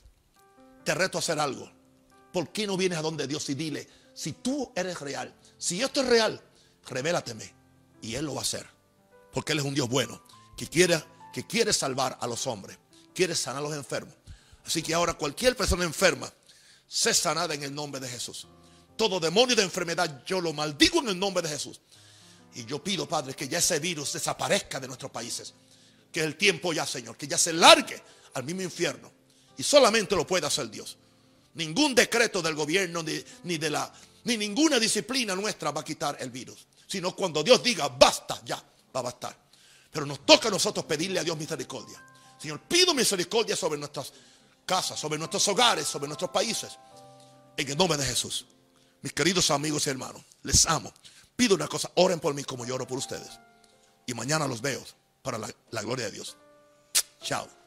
[0.84, 1.72] Te reto a hacer algo.
[2.34, 6.01] ¿Por qué no vienes a donde Dios y dile, si tú eres real, si esto
[6.01, 6.41] es real,
[6.88, 7.53] revélateme.
[8.01, 8.68] Y Él lo va a hacer.
[9.32, 10.22] Porque Él es un Dios bueno,
[10.57, 11.03] que quiere,
[11.34, 12.78] que quiere salvar a los hombres,
[13.20, 14.16] quiere sanar a los enfermos.
[14.66, 16.32] Así que ahora cualquier persona enferma,
[16.88, 18.48] sé sanada en el nombre de Jesús.
[18.96, 21.82] Todo demonio de enfermedad yo lo maldigo en el nombre de Jesús.
[22.56, 25.54] Y yo pido, Padre, que ya ese virus desaparezca de nuestros países.
[26.14, 28.02] Que el tiempo ya, Señor, que ya se largue
[28.36, 29.12] al mismo infierno.
[29.58, 30.96] Y solamente lo puede hacer Dios.
[31.56, 33.04] Ningún decreto del gobierno
[33.44, 33.92] ni, de la
[34.24, 36.66] ni ninguna disciplina nuestra va a quitar el virus.
[36.88, 38.56] Sino cuando Dios diga, basta, ya,
[38.96, 39.38] va a bastar.
[39.92, 42.02] Pero nos toca a nosotros pedirle a Dios misericordia.
[42.40, 44.14] Señor, pido misericordia sobre nuestras
[44.66, 46.78] casas, sobre nuestros hogares, sobre nuestros países.
[47.58, 48.46] En el nombre de Jesús.
[49.02, 50.94] Mis queridos amigos y hermanos, les amo.
[51.36, 53.40] Pido una cosa, oren por mí como yo oro por ustedes.
[54.06, 54.82] Y mañana los veo
[55.22, 56.38] para la, la gloria de Dios.
[57.22, 57.59] Chao.